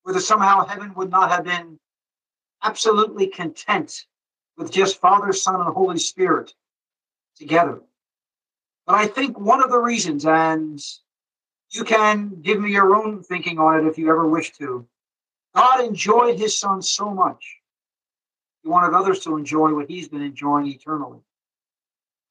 whether 0.05 0.21
somehow 0.21 0.65
heaven 0.65 0.95
would 0.95 1.11
not 1.11 1.31
have 1.31 1.45
been 1.45 1.79
absolutely 2.63 3.27
content 3.27 4.07
with 4.57 4.71
just 4.71 5.01
Father, 5.01 5.33
Son, 5.33 5.61
and 5.61 5.75
Holy 5.75 5.99
Spirit 5.99 6.53
together. 7.37 7.81
But 8.87 8.97
I 8.97 9.07
think 9.07 9.39
one 9.39 9.63
of 9.63 9.71
the 9.71 9.79
reasons, 9.79 10.27
and 10.27 10.81
you 11.71 11.85
can 11.85 12.41
give 12.43 12.61
me 12.61 12.73
your 12.73 12.95
own 12.95 13.23
thinking 13.23 13.59
on 13.59 13.79
it 13.79 13.89
if 13.89 13.99
you 13.99 14.11
ever 14.11 14.27
wish 14.27 14.53
to, 14.59 14.87
God 15.55 15.85
enjoyed 15.85 16.39
his 16.39 16.59
Son 16.59 16.83
so 16.83 17.11
much. 17.11 17.59
He 18.63 18.69
wanted 18.69 18.97
others 18.97 19.21
to 19.21 19.37
enjoy 19.37 19.75
what 19.75 19.89
he's 19.89 20.09
been 20.09 20.23
enjoying 20.23 20.67
eternally. 20.67 21.21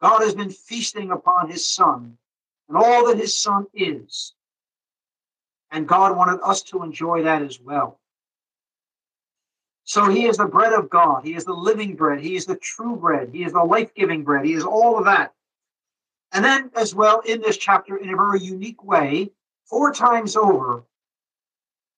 God 0.02 0.22
has 0.22 0.36
been 0.36 0.52
feasting 0.52 1.12
upon 1.12 1.50
his 1.50 1.68
Son 1.68 2.18
and 2.68 2.78
all 2.78 3.08
that 3.08 3.18
his 3.18 3.38
Son 3.38 3.66
is. 3.74 4.34
And 5.72 5.88
God 5.88 6.16
wanted 6.16 6.40
us 6.44 6.62
to 6.64 6.84
enjoy 6.84 7.24
that 7.24 7.42
as 7.42 7.60
well. 7.60 7.99
So 9.90 10.08
he 10.08 10.28
is 10.28 10.38
the 10.38 10.46
bread 10.46 10.74
of 10.74 10.88
God. 10.88 11.26
He 11.26 11.34
is 11.34 11.46
the 11.46 11.54
living 11.54 11.96
bread. 11.96 12.20
He 12.22 12.36
is 12.36 12.46
the 12.46 12.58
true 12.58 12.96
bread. 12.96 13.32
He 13.34 13.44
is 13.44 13.54
the 13.54 13.64
life 13.64 13.92
giving 13.96 14.24
bread. 14.24 14.46
He 14.46 14.54
is 14.54 14.64
all 14.64 15.00
of 15.00 15.06
that. 15.06 15.34
And 16.32 16.46
then, 16.46 16.70
as 16.76 16.94
well, 16.94 17.22
in 17.22 17.42
this 17.42 17.58
chapter, 17.58 17.98
in 17.98 18.14
a 18.14 18.16
very 18.16 18.40
unique 18.40 18.84
way, 18.84 19.32
four 19.66 19.92
times 19.92 20.36
over, 20.36 20.84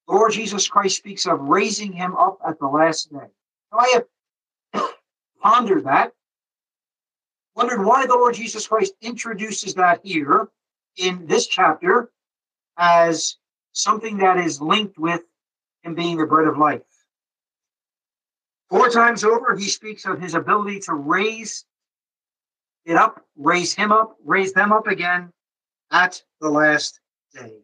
Lord 0.07 0.31
Jesus 0.31 0.69
Christ 0.69 0.95
speaks 0.95 1.25
of 1.25 1.41
raising 1.41 1.91
him 1.91 2.15
up 2.15 2.37
at 2.47 2.59
the 2.59 2.67
last 2.67 3.11
day. 3.11 3.27
So 3.73 3.77
I 3.77 4.01
have 4.73 4.89
pondered 5.41 5.83
that, 5.83 6.13
wondered 7.57 7.83
why 7.83 8.05
the 8.05 8.15
Lord 8.15 8.35
Jesus 8.35 8.67
Christ 8.67 8.93
introduces 9.01 9.73
that 9.73 9.99
here 10.01 10.47
in 10.95 11.27
this 11.27 11.45
chapter 11.45 12.09
as 12.77 13.35
something 13.73 14.19
that 14.19 14.37
is 14.37 14.61
linked 14.61 14.97
with 14.97 15.23
him 15.83 15.93
being 15.93 16.15
the 16.15 16.25
bread 16.25 16.47
of 16.47 16.57
life. 16.57 16.83
Four 18.71 18.89
times 18.89 19.25
over, 19.25 19.53
he 19.57 19.67
speaks 19.67 20.05
of 20.05 20.21
his 20.21 20.33
ability 20.33 20.79
to 20.81 20.93
raise 20.93 21.65
it 22.85 22.95
up, 22.95 23.21
raise 23.35 23.73
him 23.73 23.91
up, 23.91 24.15
raise 24.23 24.53
them 24.53 24.71
up 24.71 24.87
again 24.87 25.33
at 25.91 26.23
the 26.39 26.49
last 26.49 27.01
day. 27.33 27.57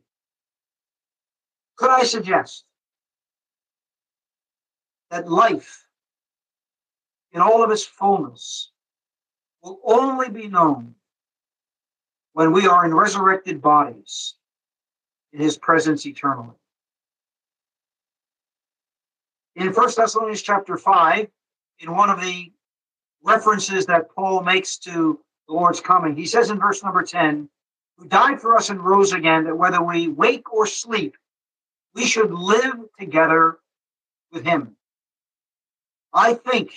Could 1.77 1.91
I 1.91 2.03
suggest 2.03 2.65
that 5.09 5.31
life 5.31 5.85
in 7.31 7.39
all 7.39 7.63
of 7.63 7.71
its 7.71 7.85
fullness 7.85 8.73
will 9.63 9.79
only 9.85 10.29
be 10.29 10.49
known 10.49 10.93
when 12.33 12.51
we 12.51 12.67
are 12.67 12.83
in 12.83 12.93
resurrected 12.93 13.61
bodies 13.61 14.35
in 15.31 15.39
his 15.39 15.57
presence 15.57 16.05
eternally? 16.05 16.57
In 19.57 19.73
First 19.73 19.97
Thessalonians 19.97 20.41
chapter 20.41 20.77
5, 20.77 21.27
in 21.79 21.95
one 21.95 22.09
of 22.09 22.21
the 22.21 22.51
references 23.23 23.87
that 23.87 24.09
Paul 24.13 24.43
makes 24.43 24.77
to 24.79 25.19
the 25.47 25.53
Lord's 25.53 25.79
coming, 25.79 26.15
he 26.15 26.25
says 26.25 26.49
in 26.49 26.59
verse 26.59 26.83
number 26.83 27.01
10, 27.01 27.49
who 27.97 28.07
died 28.07 28.39
for 28.39 28.55
us 28.55 28.69
and 28.69 28.79
rose 28.79 29.13
again, 29.13 29.45
that 29.45 29.57
whether 29.57 29.81
we 29.81 30.07
wake 30.07 30.53
or 30.53 30.67
sleep, 30.67 31.17
we 31.95 32.05
should 32.05 32.31
live 32.31 32.77
together 32.99 33.57
with 34.31 34.45
him. 34.45 34.75
I 36.13 36.35
think 36.35 36.71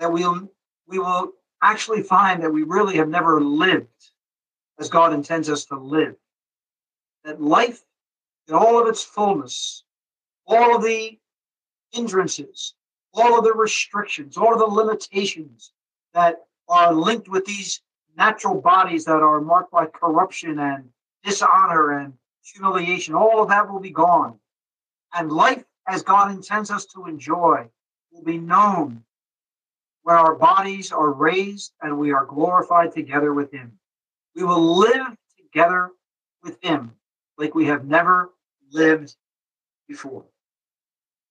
that 0.00 0.12
we'll, 0.12 0.50
we 0.88 0.98
will 0.98 1.32
actually 1.62 2.02
find 2.02 2.42
that 2.42 2.52
we 2.52 2.64
really 2.64 2.96
have 2.96 3.08
never 3.08 3.40
lived 3.40 3.86
as 4.80 4.88
God 4.88 5.12
intends 5.12 5.48
us 5.48 5.66
to 5.66 5.78
live. 5.78 6.16
That 7.24 7.40
life 7.40 7.80
in 8.48 8.54
all 8.54 8.82
of 8.82 8.88
its 8.88 9.04
fullness 9.04 9.84
all 10.46 10.76
of 10.76 10.82
the 10.82 11.18
hindrances, 11.92 12.74
all 13.14 13.38
of 13.38 13.44
the 13.44 13.52
restrictions, 13.52 14.36
all 14.36 14.52
of 14.52 14.58
the 14.58 14.66
limitations 14.66 15.72
that 16.14 16.46
are 16.68 16.92
linked 16.92 17.28
with 17.28 17.44
these 17.44 17.80
natural 18.16 18.60
bodies 18.60 19.04
that 19.04 19.16
are 19.16 19.40
marked 19.40 19.70
by 19.70 19.86
corruption 19.86 20.58
and 20.58 20.88
dishonor 21.24 21.98
and 21.98 22.14
humiliation, 22.42 23.14
all 23.14 23.42
of 23.42 23.48
that 23.48 23.70
will 23.70 23.80
be 23.80 23.90
gone. 23.90 24.38
And 25.14 25.30
life 25.30 25.64
as 25.86 26.02
God 26.02 26.30
intends 26.30 26.70
us 26.70 26.86
to 26.86 27.06
enjoy 27.06 27.68
will 28.10 28.22
be 28.22 28.38
known 28.38 29.04
when 30.02 30.16
our 30.16 30.34
bodies 30.34 30.92
are 30.92 31.12
raised 31.12 31.72
and 31.80 31.98
we 31.98 32.12
are 32.12 32.26
glorified 32.26 32.92
together 32.92 33.32
with 33.32 33.52
Him. 33.52 33.78
We 34.34 34.44
will 34.44 34.78
live 34.78 35.16
together 35.38 35.90
with 36.42 36.58
Him 36.62 36.92
like 37.38 37.54
we 37.54 37.66
have 37.66 37.84
never 37.84 38.30
lived 38.70 39.14
before. 39.88 40.24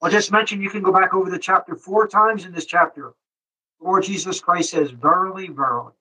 I'll 0.02 0.10
just 0.12 0.32
mention 0.32 0.62
you 0.62 0.70
can 0.70 0.82
go 0.82 0.92
back 0.92 1.14
over 1.14 1.30
the 1.30 1.38
chapter 1.38 1.76
four 1.76 2.08
times 2.08 2.46
in 2.46 2.52
this 2.52 2.66
chapter. 2.66 3.14
Lord 3.80 4.04
Jesus 4.04 4.40
Christ 4.40 4.72
says, 4.72 4.92
Verily, 4.92 5.48
verily. 5.48 5.94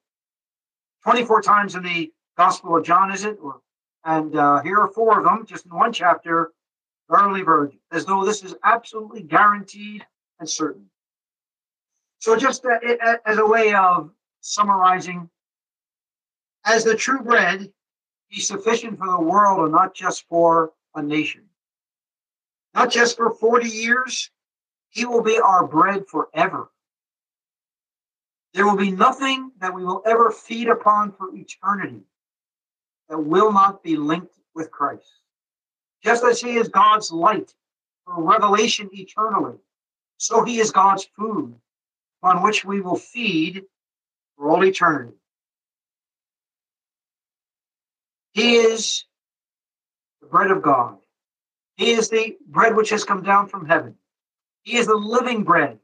24 1.02 1.42
times 1.42 1.74
in 1.74 1.82
the 1.82 2.12
Gospel 2.36 2.76
of 2.76 2.84
John, 2.84 3.10
is 3.10 3.24
it? 3.24 3.38
Or, 3.42 3.60
and 4.04 4.34
uh, 4.36 4.62
here 4.62 4.78
are 4.78 4.88
four 4.88 5.18
of 5.18 5.24
them, 5.24 5.44
just 5.46 5.66
in 5.66 5.74
one 5.74 5.92
chapter. 5.92 6.52
Verily, 7.10 7.42
verily, 7.42 7.80
as 7.90 8.04
though 8.04 8.24
this 8.24 8.44
is 8.44 8.54
absolutely 8.62 9.22
guaranteed 9.22 10.06
and 10.38 10.48
certain. 10.48 10.86
So, 12.20 12.36
just 12.36 12.64
uh, 12.64 12.78
as 13.26 13.38
a 13.38 13.46
way 13.46 13.74
of 13.74 14.10
summarizing, 14.40 15.28
as 16.64 16.84
the 16.84 16.94
true 16.94 17.20
bread, 17.20 17.72
he's 18.28 18.46
sufficient 18.46 18.98
for 18.98 19.08
the 19.08 19.20
world 19.20 19.60
and 19.60 19.72
not 19.72 19.94
just 19.94 20.24
for 20.28 20.72
a 20.94 21.02
nation. 21.02 21.49
Not 22.74 22.90
just 22.90 23.16
for 23.16 23.30
40 23.30 23.68
years, 23.68 24.30
he 24.90 25.04
will 25.04 25.22
be 25.22 25.38
our 25.38 25.66
bread 25.66 26.06
forever. 26.06 26.70
There 28.54 28.66
will 28.66 28.76
be 28.76 28.90
nothing 28.90 29.52
that 29.60 29.74
we 29.74 29.84
will 29.84 30.02
ever 30.06 30.30
feed 30.30 30.68
upon 30.68 31.12
for 31.12 31.34
eternity 31.34 32.02
that 33.08 33.18
will 33.18 33.52
not 33.52 33.82
be 33.82 33.96
linked 33.96 34.34
with 34.54 34.70
Christ. 34.70 35.10
Just 36.02 36.24
as 36.24 36.40
he 36.40 36.56
is 36.56 36.68
God's 36.68 37.12
light 37.12 37.54
for 38.04 38.22
revelation 38.22 38.88
eternally, 38.92 39.58
so 40.16 40.44
he 40.44 40.58
is 40.58 40.70
God's 40.70 41.04
food 41.16 41.54
on 42.22 42.42
which 42.42 42.64
we 42.64 42.80
will 42.80 42.96
feed 42.96 43.64
for 44.36 44.50
all 44.50 44.64
eternity. 44.64 45.16
He 48.32 48.56
is 48.56 49.04
the 50.20 50.26
bread 50.26 50.50
of 50.50 50.62
God. 50.62 50.98
He 51.80 51.92
is 51.92 52.10
the 52.10 52.36
bread 52.46 52.76
which 52.76 52.90
has 52.90 53.04
come 53.04 53.22
down 53.22 53.48
from 53.48 53.64
heaven. 53.64 53.94
He 54.64 54.76
is 54.76 54.86
the 54.86 54.96
living 54.96 55.44
bread, 55.44 55.78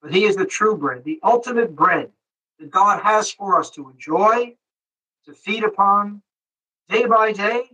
but 0.00 0.14
He 0.14 0.24
is 0.24 0.36
the 0.36 0.46
true 0.46 0.76
bread, 0.76 1.02
the 1.02 1.18
ultimate 1.24 1.74
bread 1.74 2.12
that 2.60 2.70
God 2.70 3.02
has 3.02 3.28
for 3.28 3.58
us 3.58 3.70
to 3.70 3.90
enjoy, 3.90 4.54
to 5.24 5.32
feed 5.32 5.64
upon 5.64 6.22
day 6.88 7.06
by 7.06 7.32
day, 7.32 7.64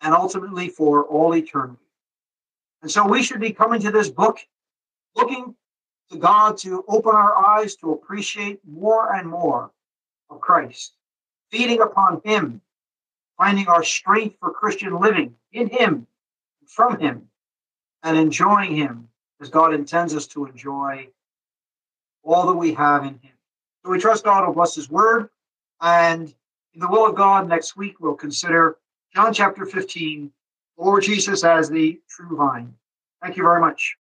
and 0.00 0.14
ultimately 0.14 0.68
for 0.68 1.02
all 1.02 1.34
eternity. 1.34 1.82
And 2.82 2.90
so 2.90 3.04
we 3.04 3.24
should 3.24 3.40
be 3.40 3.52
coming 3.52 3.80
to 3.80 3.90
this 3.90 4.08
book 4.08 4.38
looking 5.16 5.56
to 6.12 6.18
God 6.18 6.56
to 6.58 6.84
open 6.86 7.16
our 7.16 7.34
eyes 7.48 7.74
to 7.76 7.90
appreciate 7.90 8.60
more 8.64 9.12
and 9.12 9.28
more 9.28 9.72
of 10.30 10.40
Christ, 10.40 10.92
feeding 11.50 11.80
upon 11.80 12.20
Him, 12.24 12.60
finding 13.36 13.66
our 13.66 13.82
strength 13.82 14.36
for 14.38 14.52
Christian 14.52 15.00
living 15.00 15.34
in 15.50 15.66
Him, 15.66 16.06
from 16.66 16.98
Him, 16.98 17.28
and 18.02 18.16
enjoying 18.16 18.76
Him 18.76 19.08
as 19.40 19.48
God 19.48 19.74
intends 19.74 20.14
us 20.14 20.26
to 20.28 20.46
enjoy 20.46 21.08
all 22.22 22.46
that 22.46 22.54
we 22.54 22.72
have 22.74 23.04
in 23.04 23.18
Him. 23.18 23.32
So 23.84 23.90
we 23.90 23.98
trust 23.98 24.24
God 24.24 24.46
will 24.46 24.54
bless 24.54 24.74
His 24.74 24.90
word. 24.90 25.28
And 25.80 26.32
in 26.72 26.80
the 26.80 26.88
will 26.88 27.06
of 27.06 27.14
God, 27.14 27.48
next 27.48 27.76
week 27.76 28.00
we'll 28.00 28.14
consider 28.14 28.78
John 29.14 29.32
chapter 29.32 29.66
15, 29.66 30.32
Lord 30.76 31.02
Jesus 31.02 31.44
as 31.44 31.68
the 31.68 32.00
true 32.08 32.36
vine. 32.36 32.74
Thank 33.22 33.36
you 33.36 33.42
very 33.42 33.60
much. 33.60 33.92